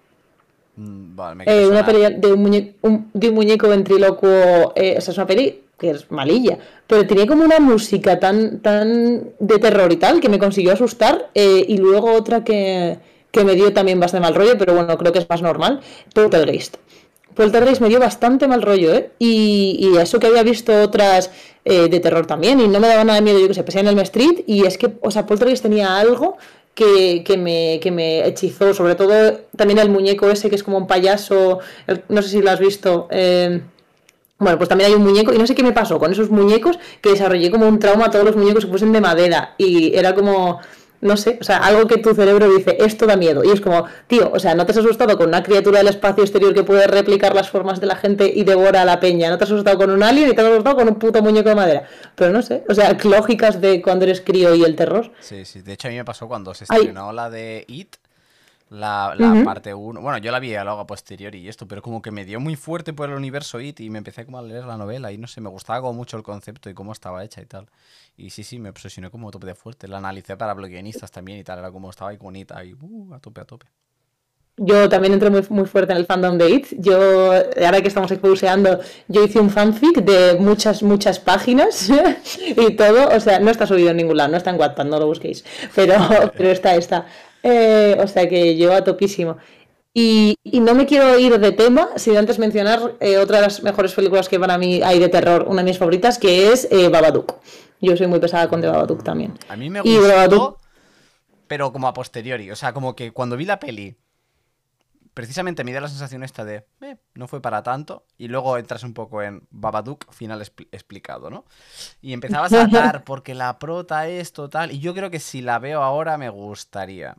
[0.80, 5.00] Mm, vale, eh, una peli de un, muñeco, un, de un muñeco ventrílocuo, eh, o
[5.00, 9.58] sea, es una peli que es malilla, pero tenía como una música tan, tan de
[9.58, 12.98] terror y tal que me consiguió asustar eh, y luego otra que,
[13.30, 15.80] que, me dio también bastante mal rollo, pero bueno, creo que es más normal,
[16.14, 16.76] Poltergeist.
[17.34, 19.12] Poltergeist me dio bastante mal rollo, ¿eh?
[19.18, 21.30] Y, y eso que había visto otras
[21.64, 23.80] eh, de terror también y no me daba nada de miedo, yo que sé, pesé
[23.80, 26.36] en el Street y es que, o sea, Poltergeist tenía algo
[26.74, 30.76] que, que, me, que me hechizó, sobre todo también el muñeco ese que es como
[30.76, 31.60] un payaso,
[32.08, 33.08] no sé si lo has visto.
[33.10, 33.60] Eh,
[34.40, 36.78] bueno, pues también hay un muñeco, y no sé qué me pasó con esos muñecos,
[37.00, 40.14] que desarrollé como un trauma a todos los muñecos que fuesen de madera, y era
[40.14, 40.60] como,
[41.00, 43.42] no sé, o sea, algo que tu cerebro dice, esto da miedo.
[43.42, 46.22] Y es como, tío, o sea, no te has asustado con una criatura del espacio
[46.22, 49.30] exterior que puede replicar las formas de la gente y devora a la peña.
[49.30, 51.48] No te has asustado con un alien y te has asustado con un puto muñeco
[51.48, 51.84] de madera.
[52.14, 55.10] Pero no sé, o sea, lógicas de cuando eres crío y el terror.
[55.20, 55.62] Sí, sí.
[55.62, 57.16] De hecho, a mí me pasó cuando se estrenó Ay.
[57.16, 57.96] la de It.
[58.70, 59.44] La, la uh -huh.
[59.44, 60.00] parte 1.
[60.00, 62.54] Bueno, yo la vi luego a posteriori y esto, pero como que me dio muy
[62.54, 65.26] fuerte por el universo IT y me empecé como a leer la novela y no
[65.26, 67.66] sé, me gustaba como mucho el concepto y cómo estaba hecha y tal.
[68.16, 69.88] Y sí, sí, me obsesioné como tope de fuerte.
[69.88, 73.18] La analicé para bloguionistas también y tal, era como estaba ahí bonita y uh, a
[73.18, 73.66] tope, a tope.
[74.56, 76.66] Yo también entré muy, muy fuerte en el fandom de It.
[76.78, 78.78] Yo, ahora que estamos exposeando,
[79.08, 81.90] yo hice un fanfic de muchas, muchas páginas
[82.46, 83.08] y todo.
[83.08, 85.44] O sea, no está subido en ningún lado, no está en Wattpad, no lo busquéis.
[85.74, 85.94] Pero,
[86.36, 87.06] pero está, está.
[87.42, 89.36] Eh, o sea que llevo a topísimo.
[89.92, 93.62] Y, y, no me quiero ir de tema sin antes mencionar eh, otra de las
[93.64, 96.88] mejores películas que para mí hay de terror, una de mis favoritas, que es eh,
[96.88, 97.34] Babadook.
[97.80, 99.36] Yo soy muy pesada con The Babadook también.
[99.48, 100.58] A mí me gustó, Babadook...
[101.48, 102.52] pero como a posteriori.
[102.52, 103.96] O sea, como que cuando vi la peli,
[105.12, 108.84] precisamente me dio la sensación esta de, eh, no fue para tanto, y luego entras
[108.84, 111.44] un poco en Babadook, final expl explicado, ¿no?
[112.00, 115.58] Y empezabas a atar porque la prota es total, y yo creo que si la
[115.58, 117.16] veo ahora me gustaría,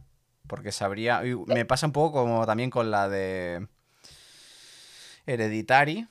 [0.51, 3.69] porque sabría, me pasa un poco como también con la de
[5.25, 6.09] Hereditary,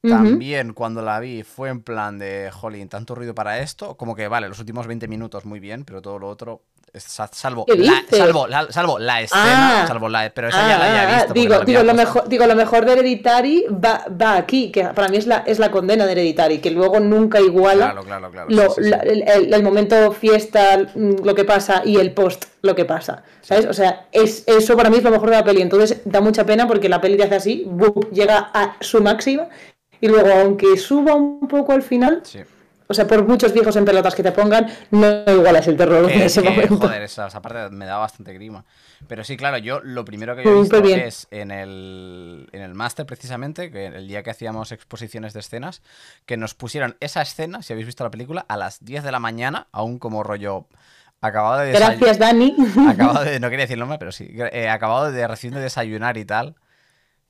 [0.00, 0.74] también uh -huh.
[0.74, 4.48] cuando la vi fue en plan de, jolín, tanto ruido para esto, como que vale,
[4.48, 6.62] los últimos 20 minutos muy bien, pero todo lo otro
[7.00, 10.84] salvo la, salvo, la, salvo la escena, ah, salvo la, pero esa ah, ya la
[10.84, 11.32] había visto.
[11.32, 15.16] Digo, digo, lo mejor, digo, lo mejor de Hereditary va, va, aquí, que para mí
[15.16, 18.70] es la, es la condena de Hereditary, que luego nunca iguala claro, claro, claro, lo,
[18.70, 22.74] sí, sí, la, el, el, momento fiesta, mm, lo que pasa, y el post, lo
[22.74, 23.22] que pasa.
[23.40, 23.64] ¿Sabes?
[23.66, 25.62] O sea, es, eso para mí es lo mejor de la peli.
[25.62, 27.66] Entonces da mucha pena porque la peli te hace así,
[28.12, 29.48] llega a su máxima,
[29.98, 32.20] y luego, aunque suba un poco al final.
[32.24, 32.40] Sí
[32.88, 36.22] o sea, por muchos viejos en pelotas que te pongan, no igualas el terror en
[36.22, 36.76] ese que, momento.
[36.76, 38.64] Joder, esa, esa, parte me da bastante grima.
[39.08, 43.06] Pero sí, claro, yo lo primero que he visto es en el, en el máster,
[43.06, 45.82] precisamente, que el día que hacíamos exposiciones de escenas,
[46.26, 49.18] que nos pusieron esa escena, si habéis visto la película, a las 10 de la
[49.18, 50.66] mañana, aún como rollo
[51.20, 52.54] acabado de Gracias, Dani.
[52.88, 54.28] Acabado de, no quería decir el nombre, pero sí.
[54.52, 56.56] Eh, acabado de recién de desayunar y tal.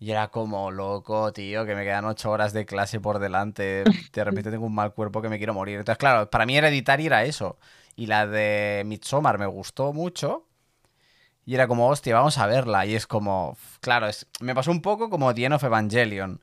[0.02, 3.84] Y era como loco, tío, que me quedan ocho horas de clase por delante.
[4.12, 5.78] De repente tengo un mal cuerpo que me quiero morir.
[5.78, 7.56] Entonces, claro, para mí Hereditary era eso.
[7.94, 10.48] Y la de Midsommar me gustó mucho.
[11.46, 12.84] Y era como, hostia, vamos a verla.
[12.84, 16.42] Y es como, claro, es, me pasó un poco como The End of Evangelion.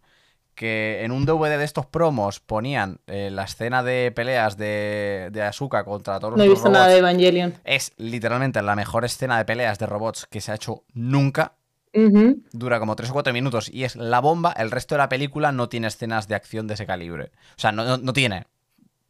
[0.55, 5.43] Que en un DVD de estos promos ponían eh, la escena de peleas de, de
[5.43, 6.79] Asuka contra todos no los he visto robots.
[6.79, 7.55] nada de Evangelion.
[7.65, 11.58] Es literalmente la mejor escena de peleas de robots que se ha hecho nunca.
[11.93, 12.43] Uh -huh.
[12.51, 14.51] Dura como 3 o 4 minutos y es la bomba.
[14.53, 17.31] El resto de la película no tiene escenas de acción de ese calibre.
[17.57, 18.45] O sea, no, no, no tiene.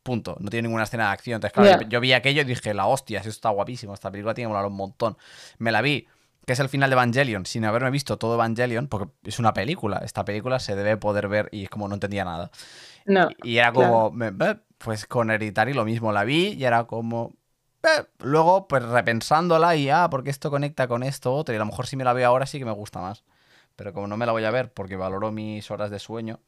[0.04, 0.38] Punto.
[0.40, 1.36] No tiene ninguna escena de acción.
[1.36, 1.90] Entonces, claro, yeah.
[1.90, 3.94] yo vi aquello y dije, la hostia, eso está guapísimo.
[3.94, 5.18] Esta película tiene que molar un montón.
[5.58, 6.08] Me la vi,
[6.46, 10.02] que es el final de Evangelion, sin haberme visto todo Evangelion, porque es una película.
[10.04, 12.50] Esta película se debe poder ver y es como no entendía nada.
[13.06, 13.28] No.
[13.44, 14.34] Y era como, claro.
[14.34, 16.12] me, pues con Hereditary lo mismo.
[16.12, 17.34] La vi y era como,
[17.84, 21.66] eh, luego, pues repensándola y, ah, porque esto conecta con esto otro, y a lo
[21.66, 23.24] mejor si me la veo ahora sí que me gusta más.
[23.76, 26.42] Pero como no me la voy a ver porque valoro mis horas de sueño,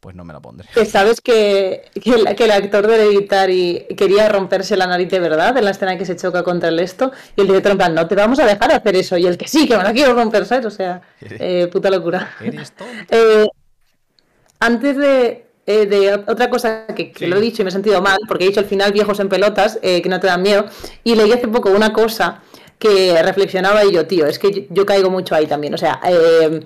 [0.00, 0.66] pues no me la pondré.
[0.74, 5.20] Que sabes que, que, el, que el actor de Hereditary quería romperse la nariz de
[5.20, 7.78] verdad en la escena en que se choca contra el esto, y el director en
[7.78, 9.92] plan, no te vamos a dejar hacer eso, y el que sí, que me la
[9.92, 10.66] quiero romper, ¿sabes?
[10.66, 12.34] O sea, eh, puta locura.
[12.40, 12.92] Eres tonto.
[13.10, 13.46] Eh,
[14.58, 18.18] antes de eh, de otra cosa que, lo he dicho y me he sentido mal,
[18.26, 20.66] porque he dicho al final viejos en pelotas, eh, que no te dan miedo,
[21.04, 22.42] y leí hace poco una cosa
[22.78, 26.64] que reflexionaba y yo, tío, es que yo, caigo mucho ahí también, o sea, eh,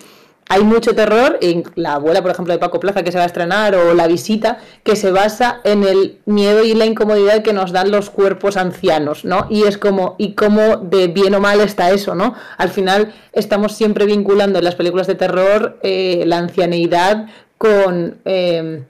[0.48, 3.26] hay mucho terror en la abuela, por ejemplo, de Paco Plaza que se va a
[3.26, 7.72] estrenar o la visita que se basa en el miedo y la incomodidad que nos
[7.72, 9.46] dan los cuerpos ancianos, ¿no?
[9.50, 12.34] Y es como, y cómo de bien o mal está eso, ¿no?
[12.58, 17.26] Al final estamos siempre vinculando en las películas de terror eh, la ancianeidad
[17.58, 18.18] con...
[18.24, 18.84] Eh,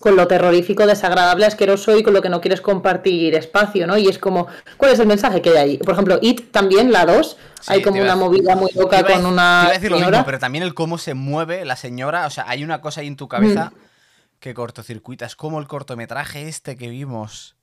[0.00, 3.98] con lo terrorífico, desagradable, asqueroso y con lo que no quieres compartir espacio, ¿no?
[3.98, 4.46] Y es como,
[4.76, 5.78] ¿cuál es el mensaje que hay ahí?
[5.78, 7.36] Por ejemplo, It también, la 2,
[7.66, 9.62] hay como una movida muy loca con una.
[9.62, 12.30] Te iba a decir lo mismo, pero también el cómo se mueve la señora, o
[12.30, 13.78] sea, hay una cosa ahí en tu cabeza mm.
[14.38, 15.26] que cortocircuita.
[15.26, 17.56] Es como el cortometraje este que vimos,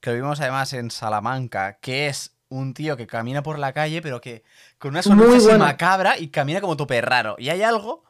[0.00, 4.02] que lo vimos además en Salamanca, que es un tío que camina por la calle,
[4.02, 4.44] pero que
[4.78, 7.36] con una sonrisa macabra y camina como tope raro.
[7.38, 8.04] Y hay algo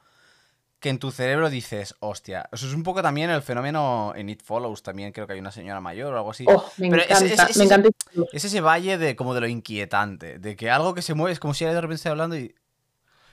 [0.84, 4.42] que en tu cerebro dices, hostia, eso es un poco también el fenómeno en It
[4.42, 6.44] Follows, también creo que hay una señora mayor o algo así.
[6.46, 7.88] Oh, me encanta, es, me encanta.
[8.34, 11.40] Es ese valle de como de lo inquietante, de que algo que se mueve es
[11.40, 12.54] como si de repente esté hablando y,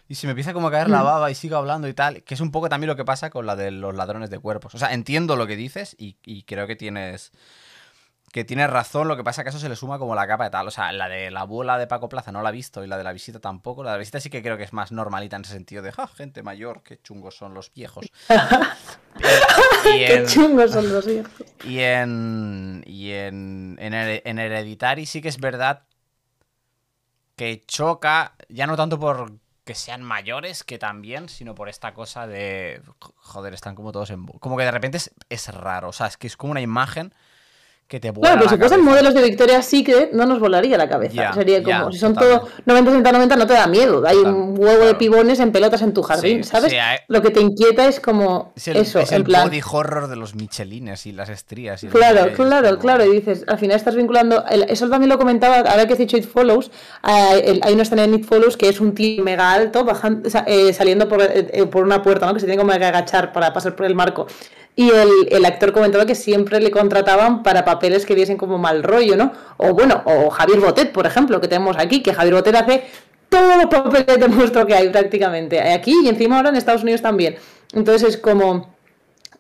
[0.08, 1.04] y se me empieza como a caer la mm.
[1.04, 3.46] baba y sigo hablando y tal, que es un poco también lo que pasa con
[3.46, 4.74] la de los ladrones de cuerpos.
[4.74, 7.34] O sea, entiendo lo que dices y, y creo que tienes
[8.32, 10.46] que tiene razón, lo que pasa es que eso se le suma como la capa
[10.46, 10.68] de tal.
[10.68, 12.98] O sea, la de la abuela de Paco Plaza no la he visto y la
[12.98, 13.84] de la visita tampoco.
[13.84, 15.92] La de la visita sí que creo que es más normalita en ese sentido de,
[15.92, 18.10] ja, gente mayor, qué chungos son los viejos.
[19.84, 21.34] qué chungos son los viejos.
[21.66, 25.84] Y en, y en, en, Hereditary sí que es verdad
[27.36, 29.34] que choca, ya no tanto por
[29.66, 32.82] que sean mayores que también, sino por esta cosa de,
[33.16, 34.26] joder, están como todos en...
[34.26, 37.14] Como que de repente es, es raro, o sea, es que es como una imagen
[37.92, 41.34] que te Claro, pero si fuesen modelos de Victoria's Secret, no nos volaría la cabeza.
[41.34, 44.02] Sería como, si son todos 90, 60, 90, no te da miedo.
[44.08, 46.74] Hay un huevo de pibones en pelotas en tu jardín, ¿sabes?
[47.10, 51.12] Lo que te inquieta es como eso, es el body horror de los michelines y
[51.12, 51.86] las estrías.
[51.92, 53.06] claro, claro, claro.
[53.06, 54.46] Y dices, al final estás vinculando.
[54.48, 56.72] eso también lo comentaba, ahora que has dicho It Follows,
[57.06, 60.72] eh, hay una escena en It Follows que es un tío mega alto bajando, eh,
[60.72, 62.34] saliendo por, eh, por una puerta, ¿no?
[62.34, 64.28] Que se tiene como que agachar para pasar por el marco.
[64.76, 69.18] Y el, actor comentaba que siempre le contrataban para papeles que diesen como mal rollo,
[69.18, 69.34] ¿no?
[69.58, 72.84] O bueno, o Javier Botet, por ejemplo, que tenemos aquí, que Javier Botet hace
[73.30, 75.62] todos los papeles de monstruo que hay prácticamente.
[75.62, 77.36] Aquí y encima ahora en Estados Unidos también.
[77.74, 78.74] Entonces es como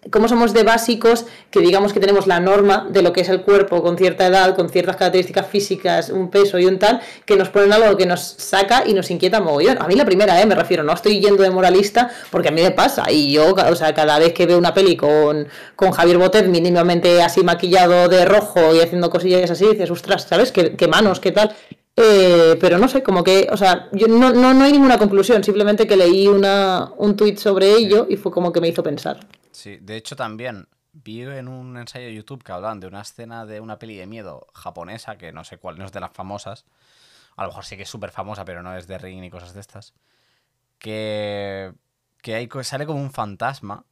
[0.10, 3.42] cómo somos de básicos que digamos que tenemos la norma de lo que es el
[3.42, 7.50] cuerpo con cierta edad, con ciertas características físicas, un peso y un tal, que nos
[7.50, 9.80] ponen algo que nos saca y nos inquieta mogollón.
[9.80, 10.46] A mí la primera, ¿eh?
[10.46, 13.76] me refiero, no estoy yendo de moralista porque a mí me pasa y yo, o
[13.76, 18.26] sea, cada vez que veo una peli con, con Javier Botet mínimamente así maquillado de
[18.26, 20.52] rojo y haciendo cosillas así, dices, ostras, ¿sabes?
[20.52, 21.56] ¿Qué, manos, qué tal?
[21.96, 25.44] Eh, pero no sé, como que, o sea, yo no, no, no hay ninguna conclusión,
[25.44, 29.20] simplemente que leí una, un tuit sobre ello y fue como que me hizo pensar.
[29.62, 33.46] Sí, de hecho también vi en un ensayo de YouTube que hablaban de una escena
[33.46, 36.66] de una peli de miedo japonesa, que no sé cuál, no es de las famosas,
[37.36, 39.54] a lo mejor sí que es súper famosa, pero no es de Ring ni cosas
[39.54, 39.94] de estas,
[40.80, 41.76] que,
[42.24, 43.86] que ahí sale como un fantasma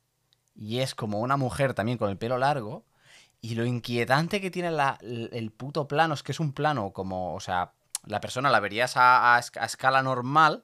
[0.56, 2.84] y es como una mujer también con el pelo largo
[3.40, 7.36] y lo inquietante que tiene la, el puto plano es que es un plano como,
[7.36, 7.74] o sea,
[8.06, 10.64] la persona la verías a, escala normal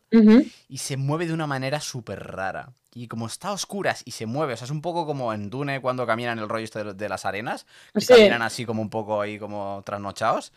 [0.67, 2.73] y se mueve de una manera súper rara.
[2.93, 5.49] Y como está a oscuras y se mueve, o sea, es un poco como en
[5.49, 9.21] Dune cuando caminan el rollo este de, las arenas, que caminan así como un poco
[9.21, 10.53] ahí como trasnochados.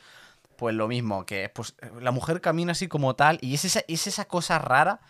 [0.56, 4.06] Pues lo mismo, que pues la mujer camina así como tal y es esa, es
[4.06, 5.00] esa cosa rara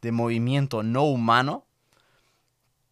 [0.00, 1.66] de movimiento no humano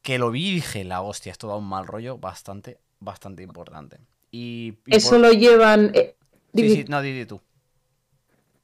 [0.02, 3.98] que lo vi y dije, la hostia, esto da un mal rollo bastante, bastante importante.
[4.32, 5.90] Y, Eso lo llevan...
[5.94, 6.16] Eh,
[6.54, 7.40] sí, sí, no, di tú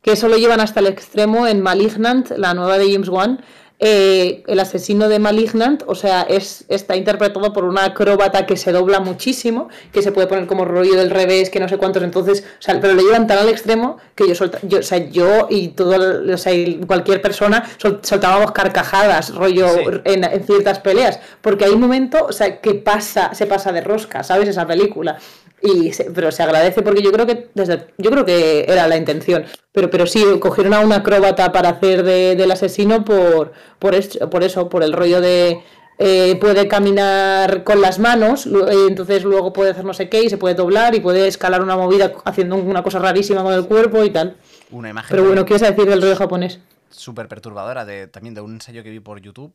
[0.06, 3.40] que eso lo llevan hasta el extremo en Malignant, la nueva de James Wan.
[3.80, 8.70] Eh, el asesino de Malignant, o sea, es, está interpretado por una acróbata que se
[8.70, 12.44] dobla muchísimo, que se puede poner como rollo del revés, que no sé cuántos, entonces,
[12.58, 15.68] o sea, pero lo llevan tan al extremo que yo, yo o sea, yo y
[15.68, 16.54] todo, o sea,
[16.86, 17.68] cualquier persona
[18.00, 19.66] soltábamos carcajadas, rollo
[20.04, 23.80] en, en, ciertas peleas, porque hay un momento, o sea, que pasa, se pasa de
[23.80, 24.48] rosca, ¿sabes?
[24.48, 25.18] Esa película.
[25.62, 29.46] Y pero se agradece porque yo creo que desde yo creo que era la intención
[29.72, 33.94] pero pero sí cogieron a una acróbata para hacer de, del asesino por por,
[34.28, 35.62] por eso por el rollo de
[35.98, 38.50] eh, puede caminar con las manos, eh,
[38.86, 41.74] entonces luego puede hacer no sé qué y se puede doblar y puede escalar una
[41.74, 44.36] movida haciendo una cosa rarísima con el cuerpo y tal.
[44.70, 45.08] Una imagen.
[45.08, 46.60] Pero bueno, ¿qué vas a decir del rollo japonés?
[46.90, 49.52] Súper perturbadora, de, también de un ensayo que vi por YouTube.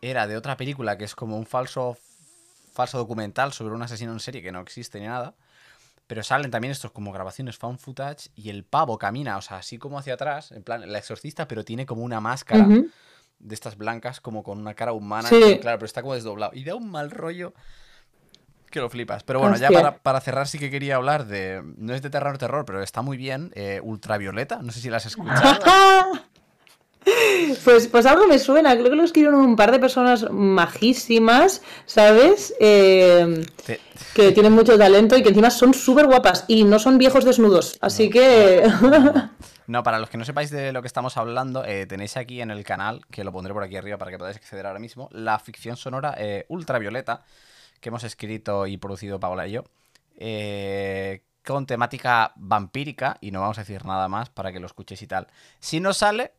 [0.00, 1.96] Era de otra película que es como un falso
[2.72, 5.34] falso documental sobre un asesino en serie que no existe ni nada.
[6.06, 9.78] Pero salen también estos como grabaciones found footage y el pavo camina, o sea, así
[9.78, 14.20] como hacia atrás, en plan, la exorcista, pero tiene como una máscara de estas blancas,
[14.20, 15.28] como con una cara humana.
[15.28, 15.58] Sí.
[15.60, 16.52] Claro, pero está como desdoblado.
[16.54, 17.54] Y da un mal rollo
[18.70, 19.22] que lo flipas.
[19.22, 21.62] Pero bueno, ya para, para, cerrar sí que quería hablar de...
[21.76, 23.52] No es de terror, terror, pero está muy bien.
[23.54, 25.60] Eh, Ultravioleta, no sé si la has escuchado.
[27.64, 32.54] Pues, pues algo me suena, creo que lo escribieron un par de personas majísimas, ¿sabes?
[32.60, 33.44] Eh,
[34.14, 37.78] que tienen mucho talento y que encima son súper guapas y no son viejos desnudos,
[37.80, 38.62] así que...
[39.68, 42.50] No, para los que no sepáis de lo que estamos hablando, eh, tenéis aquí en
[42.50, 45.38] el canal, que lo pondré por aquí arriba para que podáis acceder ahora mismo, la
[45.38, 47.24] ficción sonora eh, Ultravioleta,
[47.80, 49.64] que hemos escrito y producido Paola y yo,
[51.44, 55.06] con temática vampírica, y no vamos a decir nada más para que lo escuchéis y
[55.06, 55.28] tal.
[55.60, 56.32] Si no sale,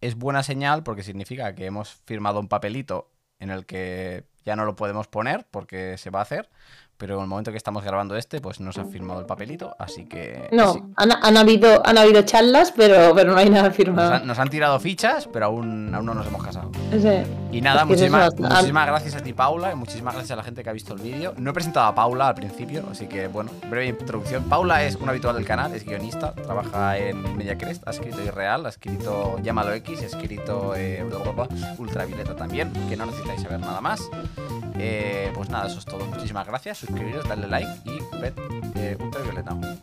[0.00, 4.64] es buena señal porque significa que hemos firmado un papelito en el que ya no
[4.64, 6.50] lo podemos poner porque se va a hacer,
[7.00, 9.74] pero en el momento que estamos grabando este, pues no se ha firmado el papelito,
[9.78, 10.50] así que...
[10.52, 14.22] No, han, habido, han habido charlas, pero, pero no hay nada firmado.
[14.26, 16.70] Nos han, tirado fichas, pero aún, aún no nos hemos casado.
[17.50, 20.68] Y nada, muchísimas, muchísimas gracias a ti, Paula, y muchísimas gracias a la gente que
[20.68, 21.32] ha visto el vídeo.
[21.38, 24.44] No he presentado a Paula al principio, así que, bueno, breve introducción.
[24.44, 28.68] Paula es una habitual del canal, es guionista, trabaja en Mediacrest, ha escrito Irreal, ha
[28.68, 31.02] escrito Llámalo X, ha escrito eh,
[31.78, 34.02] Ultravioleta también, que no necesitáis saber nada más.
[34.78, 36.04] Eh, pues nada, eso es todo.
[36.06, 38.32] Muchísimas gracias suscribiros, darle like y red
[38.74, 39.79] eh, ultravioleta.